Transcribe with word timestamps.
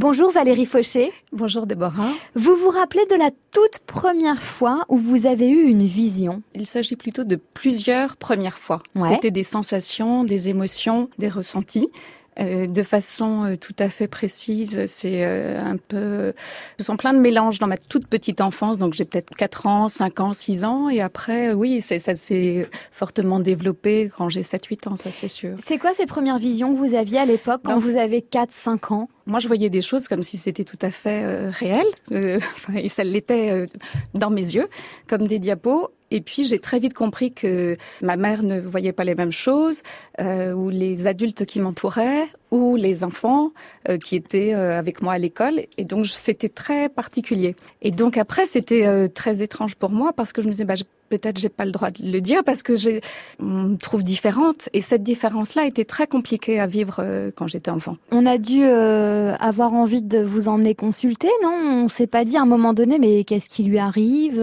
Bonjour 0.00 0.30
Valérie 0.30 0.64
Fauché. 0.64 1.12
Bonjour 1.30 1.66
Déborah. 1.66 2.14
Vous 2.34 2.54
vous 2.56 2.70
rappelez 2.70 3.04
de 3.10 3.16
la 3.16 3.30
toute 3.52 3.80
première 3.80 4.42
fois 4.42 4.86
où 4.88 4.96
vous 4.96 5.26
avez 5.26 5.46
eu 5.46 5.64
une 5.64 5.84
vision? 5.84 6.40
Il 6.54 6.64
s'agit 6.64 6.96
plutôt 6.96 7.22
de 7.22 7.36
plusieurs 7.36 8.16
premières 8.16 8.56
fois. 8.56 8.82
C'était 9.10 9.30
des 9.30 9.42
sensations, 9.42 10.24
des 10.24 10.48
émotions, 10.48 11.10
des 11.18 11.28
ressentis. 11.28 11.90
Euh, 12.38 12.68
de 12.68 12.82
façon 12.84 13.44
euh, 13.44 13.56
tout 13.56 13.74
à 13.78 13.90
fait 13.90 14.06
précise. 14.06 14.84
C'est 14.86 15.24
euh, 15.24 15.60
un 15.60 15.76
peu, 15.76 16.32
ce 16.78 16.84
sont 16.84 16.96
plein 16.96 17.12
de 17.12 17.18
mélanges 17.18 17.58
dans 17.58 17.66
ma 17.66 17.76
toute 17.76 18.06
petite 18.06 18.40
enfance. 18.40 18.78
Donc 18.78 18.94
j'ai 18.94 19.04
peut-être 19.04 19.34
4 19.34 19.66
ans, 19.66 19.88
5 19.88 20.20
ans, 20.20 20.32
6 20.32 20.64
ans. 20.64 20.88
Et 20.88 21.00
après, 21.00 21.52
oui, 21.52 21.80
ça 21.80 21.98
s'est 22.14 22.68
fortement 22.92 23.40
développé 23.40 24.10
quand 24.16 24.28
j'ai 24.28 24.44
7, 24.44 24.64
8 24.64 24.86
ans, 24.86 24.96
ça 24.96 25.10
c'est 25.10 25.28
sûr. 25.28 25.56
C'est 25.58 25.78
quoi 25.78 25.92
ces 25.92 26.06
premières 26.06 26.38
visions 26.38 26.72
que 26.72 26.78
vous 26.78 26.94
aviez 26.94 27.18
à 27.18 27.24
l'époque 27.24 27.62
quand 27.64 27.78
vous 27.78 27.96
avez 27.96 28.22
4, 28.22 28.52
5 28.52 28.92
ans? 28.92 29.08
Moi, 29.26 29.40
je 29.40 29.48
voyais 29.48 29.70
des 29.70 29.82
choses 29.82 30.08
comme 30.08 30.22
si 30.22 30.36
c'était 30.36 30.64
tout 30.64 30.78
à 30.82 30.90
fait 30.90 31.48
réel, 31.50 31.86
et 32.74 32.88
ça 32.88 33.04
l'était 33.04 33.66
dans 34.14 34.30
mes 34.30 34.54
yeux, 34.54 34.68
comme 35.08 35.26
des 35.26 35.38
diapos. 35.38 35.90
Et 36.10 36.20
puis 36.20 36.44
j'ai 36.44 36.58
très 36.58 36.78
vite 36.78 36.94
compris 36.94 37.32
que 37.32 37.76
ma 38.02 38.16
mère 38.16 38.42
ne 38.42 38.60
voyait 38.60 38.92
pas 38.92 39.04
les 39.04 39.14
mêmes 39.14 39.32
choses, 39.32 39.82
euh, 40.20 40.52
ou 40.52 40.70
les 40.70 41.06
adultes 41.06 41.44
qui 41.44 41.60
m'entouraient, 41.60 42.28
ou 42.50 42.76
les 42.76 43.04
enfants 43.04 43.52
euh, 43.88 43.98
qui 43.98 44.16
étaient 44.16 44.54
euh, 44.54 44.78
avec 44.78 45.02
moi 45.02 45.14
à 45.14 45.18
l'école. 45.18 45.62
Et 45.78 45.84
donc 45.84 46.06
c'était 46.06 46.48
très 46.48 46.88
particulier. 46.88 47.54
Et 47.82 47.90
donc 47.90 48.16
après 48.16 48.46
c'était 48.46 48.86
euh, 48.86 49.08
très 49.08 49.42
étrange 49.42 49.76
pour 49.76 49.90
moi 49.90 50.12
parce 50.12 50.32
que 50.32 50.42
je 50.42 50.46
me 50.46 50.52
disais 50.52 50.64
bah, 50.64 50.74
peut-être 51.08 51.38
j'ai 51.38 51.48
pas 51.48 51.64
le 51.64 51.72
droit 51.72 51.90
de 51.90 52.04
le 52.04 52.20
dire 52.20 52.44
parce 52.44 52.62
que 52.62 52.76
j'ai 52.76 53.00
on 53.40 53.44
me 53.44 53.76
trouve 53.76 54.04
différente 54.04 54.68
et 54.72 54.80
cette 54.80 55.02
différence 55.02 55.54
là 55.54 55.64
était 55.64 55.84
très 55.84 56.06
compliquée 56.06 56.60
à 56.60 56.68
vivre 56.68 57.04
quand 57.34 57.48
j'étais 57.48 57.70
enfant. 57.70 57.96
On 58.12 58.26
a 58.26 58.38
dû 58.38 58.62
avoir 58.62 59.74
envie 59.74 60.02
de 60.02 60.20
vous 60.20 60.46
emmener 60.46 60.76
consulter, 60.76 61.28
non? 61.42 61.84
On 61.84 61.88
s'est 61.88 62.06
pas 62.06 62.24
dit 62.24 62.36
à 62.36 62.42
un 62.42 62.46
moment 62.46 62.74
donné 62.74 63.00
mais 63.00 63.24
qu'est-ce 63.24 63.48
qui 63.48 63.64
lui 63.64 63.78
arrive? 63.78 64.40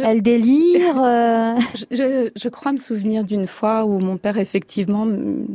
Elle 0.00 0.22
délire 0.72 0.94
je, 1.90 2.30
je, 2.34 2.48
crois 2.48 2.72
me 2.72 2.76
souvenir 2.76 3.24
d'une 3.24 3.46
fois 3.46 3.84
où 3.84 3.98
mon 3.98 4.16
père 4.16 4.38
effectivement 4.38 5.04
me 5.04 5.46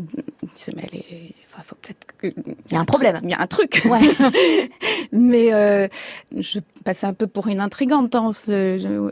disait 0.56 0.74
mais 0.76 0.90
elle 0.92 1.00
est 1.00 1.43
faut 1.64 1.76
peut-être 1.76 2.06
qu'il 2.20 2.56
y 2.72 2.76
a 2.76 2.80
un 2.80 2.86
problème. 2.86 3.20
Il 3.24 3.30
y 3.30 3.34
a 3.34 3.42
un 3.42 3.48
truc. 3.48 3.82
Ouais. 3.86 4.02
Mais 5.12 5.54
euh, 5.54 5.88
je 6.38 6.60
passais 6.84 7.08
un 7.08 7.14
peu 7.14 7.28
pour 7.28 7.48
une 7.48 7.60
intrigante. 7.60 8.16
Hein, 8.16 8.32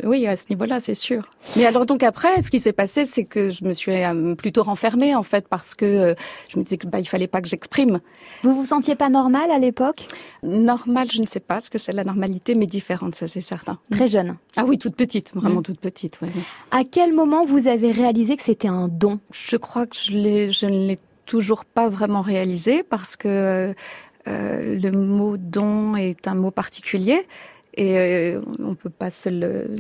oui, 0.04 0.28
à 0.28 0.36
ce 0.36 0.46
niveau-là, 0.50 0.80
c'est 0.80 0.94
sûr. 0.94 1.30
Mais 1.56 1.66
alors 1.66 1.86
donc 1.86 2.04
après, 2.04 2.42
ce 2.42 2.52
qui 2.52 2.60
s'est 2.60 2.74
passé, 2.74 3.06
c'est 3.06 3.24
que 3.24 3.50
je 3.50 3.64
me 3.66 3.74
suis 3.74 4.04
euh, 4.04 4.36
plutôt 4.36 4.64
renfermée 4.64 5.16
en 5.16 5.24
fait 5.24 5.48
parce 5.48 5.76
que 5.76 5.86
euh, 5.86 6.14
je 6.50 6.58
me 6.58 6.64
disais 6.64 6.78
que 6.78 6.88
bah, 6.88 7.00
il 7.00 7.08
fallait 7.08 7.28
pas 7.28 7.42
que 7.42 7.48
j'exprime. 7.48 8.00
Vous 8.44 8.54
vous 8.54 8.66
sentiez 8.66 8.96
pas 8.96 9.10
normal 9.10 9.52
à 9.52 9.60
l'époque? 9.60 10.08
Normal, 10.44 11.08
je 11.12 11.22
ne 11.22 11.28
sais 11.28 11.40
pas 11.40 11.62
ce 11.62 11.70
que 11.70 11.78
c'est 11.78 11.94
la 11.94 12.04
normalité, 12.04 12.56
mais 12.56 12.66
différente, 12.66 13.16
ça 13.16 13.28
c'est 13.28 13.42
certain. 13.42 13.78
Très 13.92 14.08
jeune. 14.08 14.38
Ah 14.58 14.66
oui, 14.66 14.78
toute 14.78 14.96
petite, 14.96 15.32
vraiment 15.34 15.60
mm. 15.60 15.64
toute 15.64 15.80
petite. 15.80 16.20
Ouais. 16.22 16.30
À 16.72 16.84
quel 16.84 17.14
moment 17.14 17.46
vous 17.46 17.68
avez 17.68 17.92
réalisé 17.92 18.36
que 18.36 18.44
c'était 18.44 18.68
un 18.68 18.88
don? 18.88 19.20
Je 19.32 19.58
crois 19.58 19.86
que 19.86 19.96
je, 19.96 20.50
je 20.50 20.66
ne 20.66 20.88
l'ai 20.88 21.00
toujours 21.26 21.66
pas 21.66 21.90
vraiment 21.90 22.22
réalisé 22.22 22.84
parce 22.84 23.16
que 23.16 23.74
euh, 24.28 24.80
le 24.80 24.92
mot 24.92 25.38
don 25.38 25.96
est 25.96 26.28
un 26.28 26.36
mot 26.36 26.52
particulier 26.52 27.26
et 27.76 27.98
euh, 27.98 28.42
on 28.60 28.76
peut 28.76 28.90
pas 28.90 29.10
se 29.10 29.30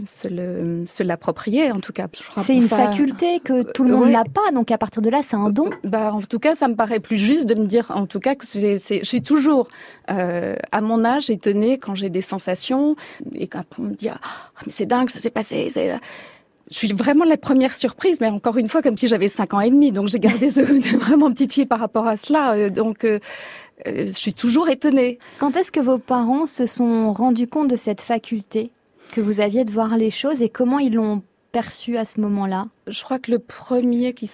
se 0.07 1.03
l'approprier 1.03 1.71
en 1.71 1.79
tout 1.79 1.91
cas. 1.91 2.07
C'est 2.41 2.55
une 2.55 2.63
faculté 2.63 3.39
que 3.41 3.63
tout 3.63 3.83
le 3.83 3.95
monde 3.95 4.11
n'a 4.11 4.23
pas, 4.23 4.51
donc 4.53 4.71
à 4.71 4.77
partir 4.77 5.01
de 5.01 5.09
là, 5.09 5.21
c'est 5.23 5.35
un 5.35 5.49
don. 5.49 5.69
Bah 5.83 6.13
en 6.13 6.21
tout 6.21 6.39
cas, 6.39 6.55
ça 6.55 6.67
me 6.67 6.75
paraît 6.75 6.99
plus 6.99 7.17
juste 7.17 7.47
de 7.47 7.55
me 7.55 7.65
dire 7.65 7.91
en 7.93 8.05
tout 8.05 8.19
cas 8.19 8.35
que 8.35 8.45
je 8.45 8.99
suis 9.03 9.21
toujours 9.21 9.67
euh, 10.09 10.55
à 10.71 10.81
mon 10.81 11.03
âge 11.03 11.29
étonnée 11.29 11.77
quand 11.77 11.95
j'ai 11.95 12.09
des 12.09 12.21
sensations 12.21 12.95
et 13.35 13.47
qu'après 13.47 13.81
on 13.81 13.87
me 13.87 13.93
dit 13.93 14.09
ah 14.09 14.19
mais 14.65 14.71
c'est 14.71 14.85
dingue, 14.85 15.09
ça 15.09 15.19
s'est 15.19 15.29
passé 15.29 15.69
je 16.71 16.77
suis 16.77 16.93
vraiment 16.93 17.25
la 17.25 17.37
première 17.37 17.75
surprise, 17.75 18.21
mais 18.21 18.29
encore 18.29 18.57
une 18.57 18.69
fois, 18.69 18.81
comme 18.81 18.97
si 18.97 19.09
j'avais 19.09 19.27
cinq 19.27 19.53
ans 19.53 19.59
et 19.59 19.69
demi. 19.69 19.91
Donc 19.91 20.07
j'ai 20.07 20.19
gardé 20.19 20.49
ce, 20.49 20.61
vraiment 20.97 21.29
petite 21.31 21.53
fille 21.53 21.65
par 21.65 21.79
rapport 21.79 22.07
à 22.07 22.15
cela. 22.15 22.53
Euh, 22.53 22.69
donc 22.69 23.03
euh, 23.03 23.19
euh, 23.87 24.05
je 24.05 24.11
suis 24.13 24.33
toujours 24.33 24.69
étonnée. 24.69 25.19
Quand 25.39 25.57
est-ce 25.57 25.71
que 25.71 25.81
vos 25.81 25.97
parents 25.97 26.45
se 26.45 26.65
sont 26.65 27.11
rendus 27.11 27.47
compte 27.47 27.67
de 27.67 27.75
cette 27.75 28.01
faculté 28.01 28.71
que 29.11 29.19
vous 29.19 29.41
aviez 29.41 29.65
de 29.65 29.71
voir 29.71 29.97
les 29.97 30.09
choses 30.09 30.41
et 30.41 30.47
comment 30.47 30.79
ils 30.79 30.93
l'ont 30.93 31.21
perçu 31.51 31.97
à 31.97 32.05
ce 32.05 32.19
moment-là 32.21 32.67
Je 32.87 33.03
crois 33.03 33.19
que 33.19 33.31
le 33.31 33.39
premier 33.39 34.13
qui, 34.13 34.29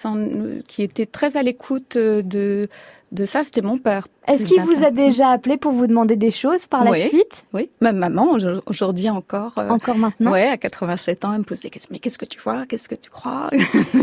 qui 0.68 0.84
était 0.84 1.06
très 1.06 1.38
à 1.38 1.44
l'écoute 1.44 1.98
de, 1.98 2.68
de 3.12 3.26
ça, 3.26 3.44
c'était 3.44 3.62
mon 3.62 3.78
père. 3.78 4.08
Est-ce 4.28 4.44
qu'il 4.44 4.62
vous 4.62 4.84
a 4.84 4.92
déjà 4.92 5.30
appelé 5.30 5.58
pour 5.58 5.72
vous 5.72 5.88
demander 5.88 6.16
des 6.16 6.32
choses 6.32 6.68
par 6.68 6.84
la 6.84 6.94
suite 6.96 7.46
Oui, 7.54 7.70
même 7.82 7.98
maman, 7.98 8.38
aujourd'hui 8.66 9.10
encore. 9.10 9.54
Euh, 9.58 9.70
encore 9.70 9.98
maintenant 9.98 10.34
Oui, 10.34 10.42
à 10.42 10.58
87 10.58 11.26
ans, 11.26 11.34
elle 11.34 11.40
me 11.40 11.44
pose 11.44 11.62
des 11.62 11.70
questions. 11.70 11.90
Mais 11.92 12.00
qu'est-ce 12.00 12.18
que 12.18 12.26
tu 12.26 12.40
vois? 12.40 12.66
Qu'est-ce 12.66 12.90
que 12.90 12.96
tu 12.96 13.10
crois? 13.10 13.50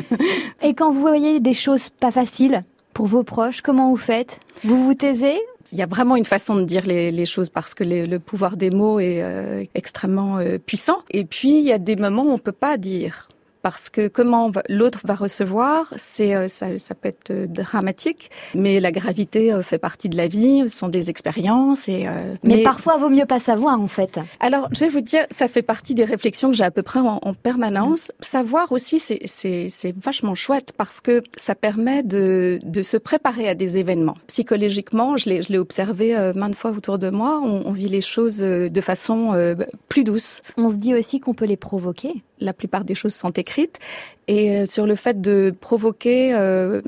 Et 0.63 0.75
quand 0.75 0.91
vous 0.91 1.01
voyez 1.01 1.41
des 1.41 1.55
choses 1.55 1.91
pas 1.91 2.11
faciles 2.11 2.63
pour 2.95 3.07
vos 3.07 3.25
proches, 3.25 3.61
comment 3.61 3.91
vous 3.91 3.97
faites? 3.97 4.41
Vous 4.65 4.83
vous 4.83 4.95
taisez? 4.95 5.39
Il 5.73 5.79
y 5.79 5.83
a 5.83 5.87
vraiment 5.87 6.17
une 6.17 6.25
façon 6.25 6.57
de 6.57 6.63
dire 6.63 6.87
les, 6.87 7.27
choses 7.27 7.51
parce 7.51 7.75
que 7.75 7.85
le 7.85 8.19
pouvoir 8.19 8.57
des 8.57 8.71
mots 8.71 9.01
est 9.01 9.23
euh, 9.23 9.65
extrêmement 9.75 10.39
euh, 10.39 10.59
puissant. 10.59 10.99
Et 11.11 11.25
puis 11.25 11.59
il 11.59 11.65
y 11.65 11.73
a 11.73 11.79
des 11.79 11.97
moments 11.97 12.25
où 12.25 12.31
on 12.31 12.39
peut 12.39 12.53
pas 12.53 12.77
dire 12.77 13.29
parce 13.65 13.89
que 13.89 14.09
comment 14.09 14.53
l'autre 14.69 15.01
va 15.05 15.15
recevoir, 15.15 15.87
c'est 15.97 16.35
euh, 16.35 16.49
ça, 16.49 16.77
ça, 16.77 16.95
peut 16.95 17.09
être 17.09 17.31
euh, 17.31 17.47
dramatique, 17.47 18.31
mais 18.55 18.79
la 18.79 18.93
gravité 18.93 19.55
euh, 19.55 19.63
fait 19.63 19.79
partie 19.79 20.11
de 20.11 20.19
la 20.19 20.29
vie, 20.29 20.69
ce 20.69 20.77
sont 20.77 20.89
des 20.89 21.09
expériences 21.09 21.89
et. 21.89 22.07
mais, 22.43 22.63
parfois, 22.63 22.99
vaut 22.99 23.09
mieux 23.09 23.25
pas 23.25 23.41
savoir 23.41 23.81
en 23.81 23.89
fait. 23.89 24.21
Alors, 24.39 24.69
je 24.75 24.81
vais 24.81 24.91
vous 24.91 25.01
dire, 25.01 25.25
ça 25.31 25.49
fait 25.49 25.63
partie 25.63 25.95
des 25.95 26.05
réflexions 26.05 26.51
que 26.51 26.57
j'ai 26.57 26.65
à 26.65 26.71
peu 26.71 26.83
près 26.83 27.01
en, 27.01 27.33
permanence. 27.43 28.13
Savoir 28.21 28.71
aussi, 28.71 28.99
c'est 29.01 29.95
vachement 29.97 30.35
chouette 30.35 30.73
parce 30.77 31.01
que 31.01 31.23
ça 31.39 31.55
permet 31.55 32.03
de 32.03 32.59
de 32.63 32.83
se 32.83 32.99
préparer 32.99 33.49
à 33.49 33.55
des 33.55 33.79
événements. 33.79 34.19
Psychologiquement, 34.27 35.17
je 35.17 35.31
l'ai 35.31 35.59
observé 35.59 36.33
maintes 36.37 36.55
fois 36.55 36.73
autour 36.73 36.99
de 36.99 37.09
moi. 37.09 37.41
On, 37.43 37.63
on 37.65 37.73
vit 37.73 37.89
les 37.89 38.03
choses 38.03 38.41
de 38.41 38.81
façon 38.83 39.57
plus 39.89 40.05
douce. 40.05 40.43
On 40.59 40.69
se 40.69 40.77
dit 40.77 40.95
aussi 40.95 41.19
qu'on 41.19 41.33
peut 41.33 41.47
les 41.47 41.57
provoquer 41.57 42.23
la 42.41 42.53
plupart 42.53 42.85
des 42.85 42.95
choses 42.95 43.15
sont 43.15 43.31
écrites. 43.31 43.79
Et 44.29 44.51
euh, 44.51 44.67
sur 44.67 44.87
le 44.87 44.95
fait 44.95 45.21
de 45.21 45.55
provoquer, 45.61 46.35
euh, 46.35 46.81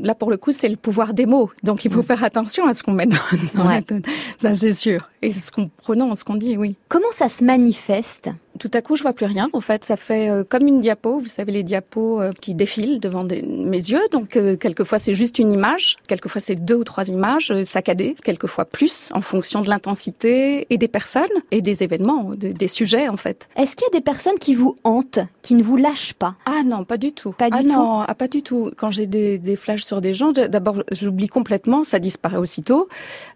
là 0.00 0.14
pour 0.14 0.30
le 0.30 0.36
coup, 0.36 0.52
c'est 0.52 0.68
le 0.68 0.76
pouvoir 0.76 1.14
des 1.14 1.26
mots. 1.26 1.50
Donc 1.62 1.84
il 1.84 1.90
faut 1.90 2.00
mm. 2.00 2.04
faire 2.04 2.24
attention 2.24 2.66
à 2.66 2.74
ce 2.74 2.82
qu'on 2.82 2.92
met 2.92 3.06
dans, 3.06 3.64
la 3.68 3.82
tête. 3.82 4.04
Ça 4.36 4.54
c'est 4.54 4.72
sûr. 4.72 5.10
Et 5.22 5.32
ce 5.32 5.50
qu'on 5.50 5.68
prononce, 5.68 6.20
ce 6.20 6.24
qu'on 6.24 6.36
dit, 6.36 6.56
oui. 6.56 6.76
Comment 6.88 7.10
ça 7.12 7.28
se 7.28 7.42
manifeste? 7.42 8.30
Tout 8.60 8.70
à 8.74 8.82
coup, 8.82 8.94
je 8.94 9.02
vois 9.02 9.14
plus 9.14 9.26
rien. 9.26 9.48
En 9.52 9.60
fait, 9.60 9.84
ça 9.84 9.96
fait 9.96 10.30
euh, 10.30 10.44
comme 10.48 10.66
une 10.68 10.80
diapo. 10.80 11.18
Vous 11.18 11.26
savez 11.26 11.50
les 11.50 11.64
diapos 11.64 12.20
qui 12.40 12.54
défilent 12.54 13.00
devant 13.00 13.24
mes 13.24 13.78
yeux. 13.78 14.02
Donc 14.12 14.38
quelquefois 14.60 14.98
c'est 14.98 15.14
juste 15.14 15.38
une 15.38 15.52
image, 15.52 15.96
quelquefois 16.08 16.40
c'est 16.40 16.54
deux 16.54 16.76
ou 16.76 16.84
trois 16.84 17.08
images 17.08 17.52
saccadées, 17.64 18.14
quelquefois 18.22 18.64
plus 18.64 19.10
en 19.14 19.20
fonction 19.20 19.62
de 19.62 19.68
l'intensité 19.68 20.66
et 20.70 20.78
des 20.78 20.88
personnes 20.88 21.24
et 21.50 21.62
des 21.62 21.82
événements, 21.82 22.30
des 22.34 22.68
sujets 22.68 23.08
en 23.08 23.16
fait. 23.16 23.48
Est-ce 23.56 23.76
qu'il 23.76 23.86
y 23.90 23.96
a 23.96 23.98
des 23.98 24.04
personnes 24.04 24.38
qui 24.38 24.54
vous 24.54 24.76
hantent, 24.84 25.20
qui 25.42 25.54
ne 25.54 25.62
vous 25.62 25.76
lâchent 25.76 26.14
pas? 26.14 26.36
Ah 26.46 26.62
non, 26.64 26.83
pas 26.84 26.96
du 26.96 27.12
tout. 27.12 27.32
Pas 27.32 27.50
du 27.50 27.56
ah 27.58 27.62
tout. 27.62 27.68
non, 27.68 28.00
ah, 28.00 28.14
pas 28.14 28.28
du 28.28 28.42
tout. 28.42 28.70
Quand 28.76 28.90
j'ai 28.90 29.06
des, 29.06 29.38
des 29.38 29.56
flashs 29.56 29.84
sur 29.84 30.00
des 30.00 30.14
gens, 30.14 30.32
d'abord 30.32 30.82
j'oublie 30.92 31.28
complètement, 31.28 31.84
ça 31.84 31.98
disparaît 31.98 32.36
aussitôt. 32.36 32.88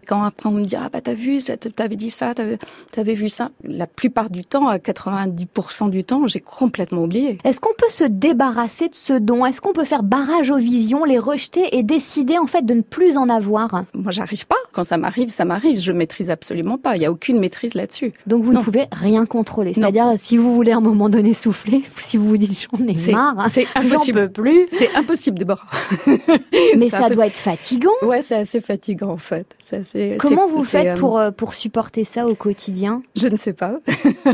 Quand 0.07 0.23
après 0.23 0.49
on 0.49 0.51
me 0.51 0.63
dit 0.63 0.75
ah 0.75 0.89
bah 0.91 1.01
t'as 1.01 1.13
vu, 1.13 1.39
t'avais 1.75 1.95
dit 1.95 2.09
ça, 2.09 2.33
t'avais 2.33 3.13
vu 3.13 3.29
ça. 3.29 3.49
La 3.63 3.87
plupart 3.87 4.29
du 4.29 4.43
temps, 4.43 4.67
à 4.67 4.77
90% 4.77 5.89
du 5.89 6.03
temps, 6.03 6.27
j'ai 6.27 6.39
complètement 6.39 7.03
oublié. 7.03 7.37
Est-ce 7.43 7.59
qu'on 7.59 7.73
peut 7.77 7.89
se 7.89 8.03
débarrasser 8.03 8.89
de 8.89 8.95
ce 8.95 9.13
don? 9.13 9.45
Est-ce 9.45 9.61
qu'on 9.61 9.73
peut 9.73 9.85
faire 9.85 10.03
barrage 10.03 10.51
aux 10.51 10.57
visions, 10.57 11.03
les 11.05 11.19
rejeter 11.19 11.77
et 11.77 11.83
décider 11.83 12.37
en 12.37 12.47
fait 12.47 12.65
de 12.65 12.73
ne 12.73 12.81
plus 12.81 13.17
en 13.17 13.29
avoir? 13.29 13.83
Moi, 13.93 14.11
j'arrive 14.11 14.47
pas. 14.47 14.55
Quand 14.73 14.83
ça 14.83 14.97
m'arrive, 14.97 15.29
ça 15.29 15.45
m'arrive. 15.45 15.79
Je 15.79 15.91
maîtrise 15.91 16.29
absolument 16.29 16.77
pas. 16.77 16.95
Il 16.95 17.01
y 17.01 17.05
a 17.05 17.11
aucune 17.11 17.39
maîtrise 17.39 17.73
là-dessus. 17.73 18.13
Donc 18.27 18.43
vous 18.43 18.53
ne 18.53 18.59
pouvez 18.59 18.85
rien 18.91 19.25
contrôler. 19.25 19.73
C'est-à-dire 19.73 20.13
si 20.17 20.37
vous 20.37 20.53
voulez 20.53 20.71
à 20.71 20.77
un 20.77 20.81
moment 20.81 21.09
donné 21.09 21.33
souffler, 21.33 21.83
si 21.97 22.17
vous 22.17 22.27
vous 22.27 22.37
dites 22.37 22.67
j'en 22.71 22.85
ai 22.85 23.11
marre, 23.11 23.38
c'est 23.47 23.65
impossible. 23.75 24.31
plus. 24.31 24.67
C'est 24.71 24.93
impossible, 24.95 25.37
Déborah. 25.37 25.65
Mais 26.77 26.89
ça 26.89 27.09
doit 27.09 27.27
être 27.27 27.37
fatigant. 27.37 27.91
Ouais, 28.01 28.21
c'est 28.21 28.35
assez 28.35 28.59
fatigant 28.59 29.11
en 29.11 29.17
fait. 29.17 29.55
Assez, 29.71 30.17
Comment 30.19 30.47
vous 30.47 30.63
faites 30.63 30.97
euh, 30.97 30.99
pour 30.99 31.19
euh, 31.19 31.31
pour 31.31 31.53
supporter 31.53 32.03
ça 32.03 32.25
au 32.25 32.35
quotidien? 32.35 33.03
Je 33.15 33.27
ne 33.27 33.37
sais 33.37 33.53
pas. 33.53 33.77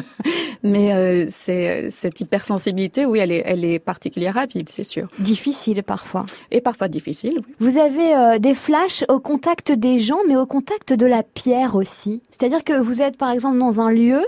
Mais 0.63 0.93
euh, 0.93 1.25
c'est 1.29 1.89
cette 1.89 2.19
hypersensibilité, 2.21 3.05
oui, 3.05 3.19
elle 3.19 3.31
est 3.31 3.43
elle 3.45 3.65
est 3.65 3.79
particulière 3.79 4.37
à 4.37 4.45
vivre, 4.45 4.67
c'est 4.69 4.83
sûr. 4.83 5.09
Difficile 5.19 5.83
parfois. 5.83 6.25
Et 6.51 6.61
parfois 6.61 6.87
difficile. 6.87 7.35
Oui. 7.37 7.55
Vous 7.59 7.77
avez 7.77 8.39
des 8.39 8.55
flashs 8.55 9.03
au 9.09 9.19
contact 9.19 9.71
des 9.71 9.99
gens, 9.99 10.19
mais 10.27 10.35
au 10.35 10.45
contact 10.45 10.93
de 10.93 11.05
la 11.05 11.23
pierre 11.23 11.75
aussi. 11.75 12.21
C'est-à-dire 12.31 12.63
que 12.63 12.79
vous 12.79 13.01
êtes 13.01 13.17
par 13.17 13.31
exemple 13.31 13.57
dans 13.57 13.81
un 13.81 13.91
lieu, 13.91 14.21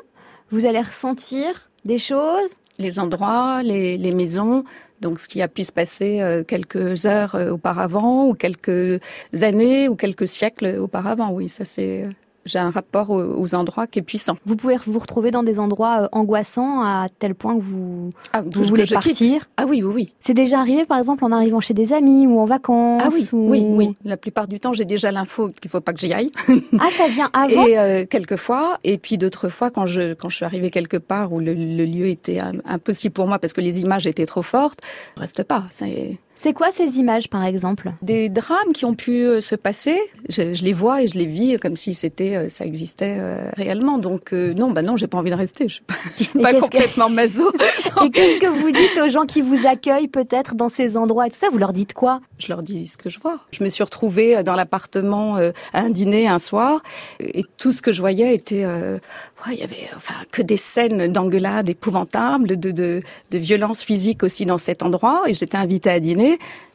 vous 0.52 0.66
allez 0.66 0.82
ressentir 0.82 1.70
des 1.86 1.98
choses 1.98 2.58
les 2.80 3.00
endroits, 3.00 3.64
les, 3.64 3.98
les, 3.98 4.14
maisons, 4.14 4.64
donc 5.02 5.20
ce 5.20 5.28
qui 5.28 5.42
a 5.42 5.48
pu 5.48 5.64
se 5.64 5.72
passer 5.72 6.22
euh, 6.22 6.44
quelques 6.44 7.06
heures 7.06 7.36
euh, 7.36 7.52
auparavant, 7.52 8.28
ou 8.28 8.34
quelques 8.34 9.00
années, 9.42 9.88
ou 9.88 9.96
quelques 9.96 10.28
siècles 10.28 10.78
auparavant. 10.80 11.32
Oui, 11.32 11.50
ça 11.50 11.66
c'est 11.66 12.08
j'ai 12.48 12.60
un 12.60 12.70
rapport 12.70 13.10
aux, 13.10 13.56
endroits 13.56 13.88
qui 13.88 14.00
est 14.00 14.02
puissant. 14.02 14.38
Vous 14.46 14.56
pouvez 14.56 14.76
vous 14.86 15.00
retrouver 15.00 15.32
dans 15.32 15.44
des 15.44 15.60
endroits 15.60 16.04
euh, 16.04 16.08
angoissants 16.12 16.82
à 16.84 17.08
tel 17.20 17.36
point 17.36 17.56
que 17.56 17.62
vous, 17.62 18.12
ah, 18.34 18.42
vous 18.42 18.64
voulez 18.64 18.86
partir. 18.86 19.48
Ah 19.58 19.66
oui, 19.68 19.82
oui, 19.84 19.94
oui. 19.94 20.14
C'est 20.20 20.34
déjà 20.34 20.60
arrivé, 20.60 20.86
par 20.86 20.98
exemple, 20.98 21.24
en 21.24 21.32
arrivant 21.32 21.60
chez 21.60 21.74
des 21.74 21.94
amis 21.94 22.28
ou 22.28 22.40
en 22.40 22.46
vacances. 22.46 23.02
Ah 23.06 23.10
oui, 23.12 23.30
oui, 23.34 23.66
oui. 23.68 23.96
La 24.04 24.18
plupart 24.18 24.48
du 24.48 24.60
temps, 24.60 24.74
j'ai 24.74 24.86
déjà 24.86 25.12
l'info 25.12 25.50
qu'il 25.50 25.72
faut 25.72 25.82
pas 25.82 25.94
que 25.94 26.00
j'y 26.00 26.14
aille. 26.14 26.32
Ah, 26.80 26.90
ça 26.92 27.08
vient 27.08 27.30
avant. 27.34 27.66
Et 27.66 27.78
euh, 27.78 28.06
quelques 28.06 28.38
fois, 28.38 28.78
et 28.84 28.98
puis 28.98 29.18
d'autres 29.18 29.50
fois, 29.50 29.72
quand 29.72 29.86
je 29.86 30.14
quand 30.14 30.30
je 30.30 30.36
suis 30.38 30.46
arrivée 30.46 30.70
quelque 30.70 30.98
part 30.98 31.32
où 31.34 31.40
le, 31.40 31.54
le 31.54 31.86
lieu 31.86 32.08
était 32.08 32.40
impossible 32.66 33.14
pour 33.14 33.28
moi 33.28 33.40
parce 33.40 33.54
que 33.54 33.62
les 33.62 33.82
images 33.82 34.08
étaient 34.08 34.26
trop 34.26 34.44
fortes, 34.44 34.80
je 35.16 35.22
reste 35.22 35.44
pas. 35.44 35.66
C'est 35.72 36.18
c'est 36.38 36.54
quoi 36.54 36.72
ces 36.72 37.00
images, 37.00 37.30
par 37.30 37.44
exemple? 37.44 37.92
Des 38.04 38.30
drames 38.30 38.72
qui 38.72 38.86
ont 38.86 38.94
pu 38.94 39.24
euh, 39.24 39.42
se 39.42 39.56
passer. 39.56 40.00
Je, 40.30 40.54
je, 40.54 40.64
les 40.64 40.72
vois 40.72 41.02
et 41.02 41.08
je 41.08 41.18
les 41.18 41.26
vis 41.26 41.58
comme 41.58 41.76
si 41.76 41.96
c'était, 41.96 42.36
euh, 42.36 42.50
ça 42.50 42.64
existait 42.64 43.18
euh, 43.20 43.50
réellement. 43.58 43.98
Donc 43.98 44.32
non, 44.34 44.70
bah 44.70 44.84
non, 44.84 44.98
j'ai 44.98 45.08
pas 45.08 45.18
envie 45.18 45.32
de 45.32 45.36
rester. 45.36 45.68
Je 45.68 45.76
suis 45.76 45.84
pas, 45.84 45.96
je 46.20 46.24
suis 46.26 46.40
pas 46.40 46.54
complètement 46.54 47.10
maso. 47.10 47.52
et 48.04 48.12
qu'est-ce 48.12 48.40
que 48.40 48.48
vous 48.48 48.72
dites 48.72 49.00
aux 49.04 49.08
gens 49.08 49.26
qui 49.26 49.42
vous 49.42 49.66
accueillent 49.66 50.08
peut-être 50.08 50.54
dans 50.54 50.70
ces 50.70 50.96
endroits 50.96 51.26
et 51.26 51.32
tout 51.32 51.38
ça? 51.38 51.48
Vous 51.52 51.58
leur 51.58 51.74
dites 51.74 51.94
quoi? 51.94 52.22
Je 52.38 52.50
leur 52.50 52.62
dis 52.62 52.86
ce 52.86 52.98
que 52.98 53.10
je 53.10 53.20
vois. 53.20 53.40
Je 53.50 53.64
me 53.64 53.70
suis 53.70 53.84
retrouvée 53.84 54.44
dans 54.44 54.56
l'appartement 54.56 55.38
à 55.38 55.52
un 55.74 55.90
dîner 55.90 56.28
un 56.28 56.40
soir 56.40 56.82
et 57.20 57.44
tout 57.58 57.72
ce 57.72 57.82
que 57.82 57.92
je 57.92 58.00
voyais 58.00 58.36
était, 58.36 58.66
ouais, 58.66 59.54
il 59.54 59.60
y 59.60 59.64
avait 59.64 59.90
enfin 59.96 60.14
que 60.32 60.44
des 60.44 60.58
scènes 60.58 61.12
d'engueulades 61.12 61.70
épouvantables, 61.70 62.48
de, 62.48 62.72
de, 62.72 63.02
de 63.32 63.38
violence 63.38 63.82
physique 63.82 64.22
aussi 64.22 64.46
dans 64.46 64.60
cet 64.60 64.84
endroit. 64.84 65.24
Et 65.26 65.34
j'étais 65.34 65.58
invitée 65.58 65.90
à 65.90 66.00
dîner 66.00 66.27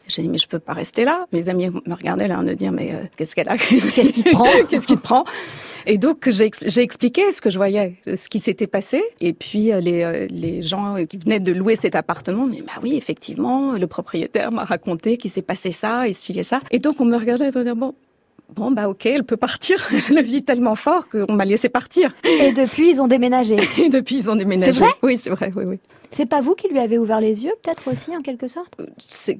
j'ai 0.08 0.22
dit 0.22 0.28
mais 0.28 0.38
je 0.38 0.48
peux 0.48 0.58
pas 0.58 0.72
rester 0.72 1.04
là. 1.04 1.26
Mes 1.32 1.48
amis 1.48 1.68
me 1.68 1.94
regardaient 1.94 2.28
là 2.28 2.42
de 2.42 2.54
dire 2.54 2.72
mais 2.72 2.92
euh, 2.92 3.04
qu'est-ce 3.16 3.34
qu'elle 3.34 3.48
a 3.48 3.56
Qu'est-ce 3.58 3.92
qui 3.92 4.22
te 4.22 4.30
prend 4.30 4.46
Qu'est-ce 4.68 4.86
qui 4.86 4.96
te 4.96 5.00
prend? 5.00 5.24
Et 5.86 5.98
donc 5.98 6.28
j'ai 6.28 6.82
expliqué 6.82 7.32
ce 7.32 7.40
que 7.40 7.50
je 7.50 7.56
voyais, 7.56 7.96
ce 8.06 8.28
qui 8.28 8.38
s'était 8.38 8.66
passé. 8.66 9.02
Et 9.20 9.32
puis 9.32 9.72
euh, 9.72 9.80
les, 9.80 10.02
euh, 10.02 10.26
les 10.30 10.62
gens 10.62 10.96
qui 11.06 11.16
venaient 11.16 11.40
de 11.40 11.52
louer 11.52 11.76
cet 11.76 11.94
appartement, 11.94 12.46
mais 12.46 12.62
bah 12.62 12.80
oui 12.82 12.96
effectivement 12.96 13.72
le 13.72 13.86
propriétaire 13.86 14.52
m'a 14.52 14.64
raconté 14.64 15.16
qu'il 15.16 15.30
s'est 15.30 15.42
passé 15.42 15.72
ça 15.72 16.08
et 16.08 16.12
ci 16.12 16.32
et 16.38 16.42
ça. 16.42 16.60
Et 16.70 16.78
donc 16.78 17.00
on 17.00 17.04
me 17.04 17.16
regardait 17.16 17.46
et 17.46 17.56
on 17.56 17.60
disait 17.60 17.74
bon 17.74 17.94
Bon, 18.54 18.70
bah 18.70 18.88
ok, 18.88 19.06
elle 19.06 19.24
peut 19.24 19.36
partir. 19.36 19.88
Elle 20.10 20.22
vit 20.22 20.44
tellement 20.44 20.74
fort 20.74 21.08
qu'on 21.08 21.32
m'a 21.32 21.44
laissé 21.44 21.68
partir. 21.68 22.14
Et 22.24 22.52
depuis, 22.52 22.90
ils 22.90 23.00
ont 23.00 23.06
déménagé. 23.06 23.56
Et 23.78 23.88
depuis, 23.88 24.16
ils 24.16 24.30
ont 24.30 24.36
déménagé. 24.36 24.72
C'est 24.72 24.84
vrai? 24.84 24.94
Oui, 25.02 25.16
c'est 25.16 25.30
vrai, 25.30 25.50
oui, 25.56 25.64
oui. 25.66 25.78
C'est 26.10 26.26
pas 26.26 26.42
vous 26.42 26.54
qui 26.54 26.68
lui 26.68 26.78
avez 26.78 26.98
ouvert 26.98 27.20
les 27.20 27.44
yeux, 27.44 27.52
peut-être 27.62 27.90
aussi, 27.90 28.14
en 28.14 28.20
quelque 28.20 28.46
sorte? 28.46 28.76
C'est 29.08 29.38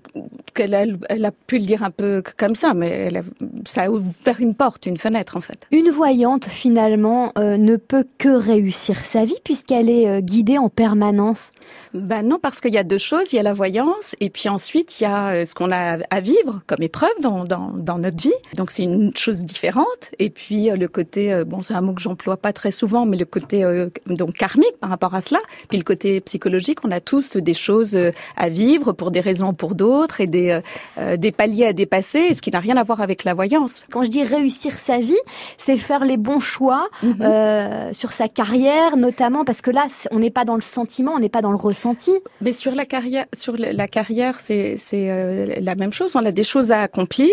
qu'elle 0.55 0.75
a, 0.75 0.85
elle 1.11 1.25
a 1.27 1.31
pu 1.31 1.59
le 1.59 1.67
dire 1.67 1.83
un 1.83 1.91
peu 1.91 2.23
comme 2.39 2.55
ça, 2.55 2.73
mais 2.73 2.89
elle 2.89 3.19
a, 3.19 3.23
ça 3.67 3.83
a 3.83 3.91
ouvert 3.91 4.41
une 4.41 4.55
porte, 4.55 4.87
une 4.87 4.97
fenêtre, 4.97 5.37
en 5.37 5.43
fait. 5.43 5.67
Une 5.71 5.91
voyante, 5.91 6.47
finalement, 6.47 7.33
euh, 7.39 7.59
ne 7.59 7.77
peut 7.77 8.07
que 8.17 8.31
réussir 8.31 9.05
sa 9.05 9.27
vie 9.27 9.39
puisqu'elle 9.45 9.91
est 9.91 10.09
euh, 10.09 10.21
guidée 10.21 10.57
en 10.57 10.71
permanence. 10.71 11.53
Ben 11.93 12.27
non, 12.27 12.39
parce 12.41 12.63
qu'il 12.63 12.73
y 12.73 12.79
a 12.79 12.85
deux 12.85 12.97
choses. 12.97 13.35
Il 13.35 13.37
y 13.37 13.39
a 13.39 13.43
la 13.43 13.53
voyance, 13.53 14.17
et 14.21 14.31
puis 14.31 14.49
ensuite, 14.49 14.99
il 14.99 15.05
y 15.05 15.07
a 15.07 15.29
euh, 15.29 15.45
ce 15.45 15.55
qu'on 15.55 15.71
a 15.71 15.99
à 16.09 16.21
vivre 16.21 16.63
comme 16.67 16.83
épreuve 16.83 17.11
dans, 17.21 17.45
dans, 17.45 17.73
dans 17.77 17.99
notre 17.99 18.23
vie. 18.23 18.33
Donc 18.57 18.71
c'est 18.71 18.85
une 18.85 19.02
chose 19.17 19.41
différente. 19.41 20.11
Et 20.19 20.31
puis 20.31 20.71
le 20.71 20.89
côté, 20.89 21.43
bon, 21.47 21.63
c'est 21.63 21.75
un 21.75 21.81
mot 21.81 21.93
que 21.93 22.03
j'emploie 22.03 22.37
pas 22.37 22.53
très 22.53 22.71
souvent, 22.71 23.07
mais 23.07 23.17
le 23.17 23.25
côté 23.25 23.65
donc 24.07 24.35
karmique 24.35 24.77
par 24.81 24.91
rapport 24.91 25.15
à 25.15 25.21
cela. 25.21 25.41
Puis 25.69 25.79
le 25.79 25.85
côté 25.85 26.21
psychologique 26.21 26.79
on 26.85 26.91
a 26.91 27.01
tous 27.01 27.37
des 27.37 27.55
choses 27.55 27.95
euh, 27.97 28.11
à 28.37 28.49
vivre 28.49 28.93
pour 28.93 29.11
des 29.11 29.21
raisons 29.21 29.49
ou 29.49 29.53
pour 29.53 29.75
d'autres 29.75 30.21
et 30.21 30.27
des, 30.27 30.51
euh, 30.51 30.61
euh, 30.99 31.17
des 31.17 31.33
paliers 31.33 31.67
à 31.67 31.73
dépasser, 31.73 32.33
ce 32.33 32.43
qui 32.43 32.51
n'a 32.51 32.61
rien 32.61 32.77
à 32.77 32.85
voir 32.85 33.01
avec 33.01 33.25
la 33.25 33.35
voyance. 33.35 33.87
Quand 33.91 34.05
je 34.05 34.11
dis 34.11 34.25
réussir 34.25 34.79
sa 34.79 34.99
vie, 34.99 35.15
c'est 35.57 35.77
faire 35.77 36.05
les 36.05 36.17
bons 36.17 36.41
choix 36.41 36.89
mhm. 37.03 37.93
sur 37.93 38.13
sa 38.13 38.29
carrière, 38.29 38.97
notamment 38.97 39.45
parce 39.45 39.63
que 39.63 39.71
là, 39.71 39.87
on 40.11 40.19
n'est 40.19 40.31
pas 40.31 40.45
dans 40.45 40.55
le 40.55 40.61
sentiment, 40.61 41.13
on 41.15 41.19
n'est 41.19 41.29
pas 41.29 41.43
dans 41.43 41.51
le 41.51 41.57
ressenti. 41.57 42.13
Mais 42.41 42.53
sur 42.53 42.75
la 42.75 42.85
carrière, 42.85 43.27
sur 43.33 43.57
la 43.57 43.87
carrière, 43.87 44.41
c'est 44.41 44.75
c'est 44.77 45.61
la 45.61 45.75
même 45.75 45.93
chose. 45.93 46.17
On 46.17 46.25
a 46.25 46.31
des 46.31 46.43
choses 46.43 46.73
à 46.73 46.83
accomplir 46.83 47.31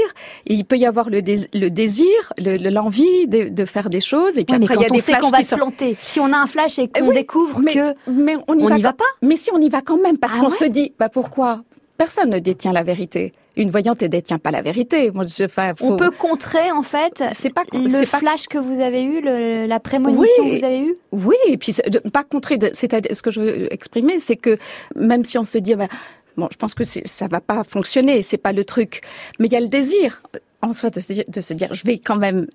et 0.47 0.53
il 0.53 0.65
peut 0.65 0.77
y 0.77 0.85
avoir 0.85 1.09
le, 1.09 1.58
le 1.59 1.69
désir, 1.69 2.07
l'envie 2.37 3.27
de, 3.27 3.49
de, 3.49 3.65
faire 3.65 3.89
des 3.89 4.01
choses 4.01 4.37
et 4.37 4.45
puis 4.45 4.55
après 4.55 4.75
il 4.75 4.81
y 4.81 4.85
a 4.85 4.89
des 4.89 4.99
flashs 4.99 5.21
qu'on 5.21 5.29
va 5.29 5.43
se 5.43 5.55
planter. 5.55 5.95
Si 5.99 6.19
on 6.19 6.31
a 6.31 6.37
un 6.37 6.47
flash 6.47 6.79
et 6.79 6.87
qu'on 6.87 7.11
découvre 7.11 7.61
que 7.61 7.93
mais 8.09 8.37
on 8.47 8.55
n'y 8.55 8.81
va, 8.81 8.93
pas. 8.93 9.03
Mais 9.21 9.35
si 9.35 9.49
on 9.53 9.59
y 9.59 9.69
va 9.69 9.81
quand 9.81 10.01
même, 10.01 10.17
parce 10.17 10.33
ah 10.37 10.41
qu'on 10.41 10.49
se 10.49 10.65
dit, 10.65 10.93
bah 10.97 11.09
pourquoi 11.09 11.61
Personne 11.97 12.29
ne 12.29 12.39
détient 12.39 12.71
la 12.71 12.83
vérité? 12.83 13.33
Une 13.57 13.71
voyante 13.71 14.01
ne 14.01 14.07
détient 14.07 14.37
pas 14.37 14.51
la 14.51 14.61
vérité. 14.61 15.11
Moi, 15.11 15.25
je, 15.25 15.43
On 15.81 15.97
peut 15.97 16.11
contrer 16.11 16.71
en 16.71 16.81
fait. 16.81 17.25
C'est 17.33 17.53
pas 17.53 17.63
le 17.73 18.05
flash 18.05 18.47
que 18.47 18.57
vous 18.57 18.79
avez 18.79 19.03
eu, 19.03 19.21
la 19.21 19.79
prémonition 19.81 20.45
que 20.45 20.57
vous 20.57 20.63
avez 20.63 20.79
eue? 20.79 20.95
Oui, 21.11 21.35
et 21.47 21.57
puis 21.57 21.75
pas 22.13 22.23
contrer. 22.23 22.57
C'est 22.71 23.13
ce 23.13 23.21
que 23.21 23.31
je 23.31 23.41
veux 23.41 23.73
exprimer, 23.73 24.19
c'est 24.19 24.37
que 24.37 24.57
même 24.95 25.25
si 25.25 25.37
on 25.37 25.43
se 25.43 25.57
dit, 25.57 25.75
bah, 25.75 25.89
bon, 26.37 26.47
je 26.49 26.55
pense 26.57 26.73
que 26.73 26.83
ça 26.85 27.27
va 27.27 27.41
pas 27.41 27.65
fonctionner, 27.65 28.23
c'est 28.23 28.37
pas 28.37 28.53
le 28.53 28.63
truc, 28.63 29.01
mais 29.39 29.47
il 29.47 29.51
y 29.51 29.57
a 29.57 29.59
le 29.59 29.67
désir 29.67 30.21
en 30.61 30.73
soi 30.73 30.89
de 30.89 30.99
se 30.99 31.53
dire, 31.53 31.73
je 31.73 31.83
vais 31.83 31.97
quand 31.97 32.17
même 32.17 32.47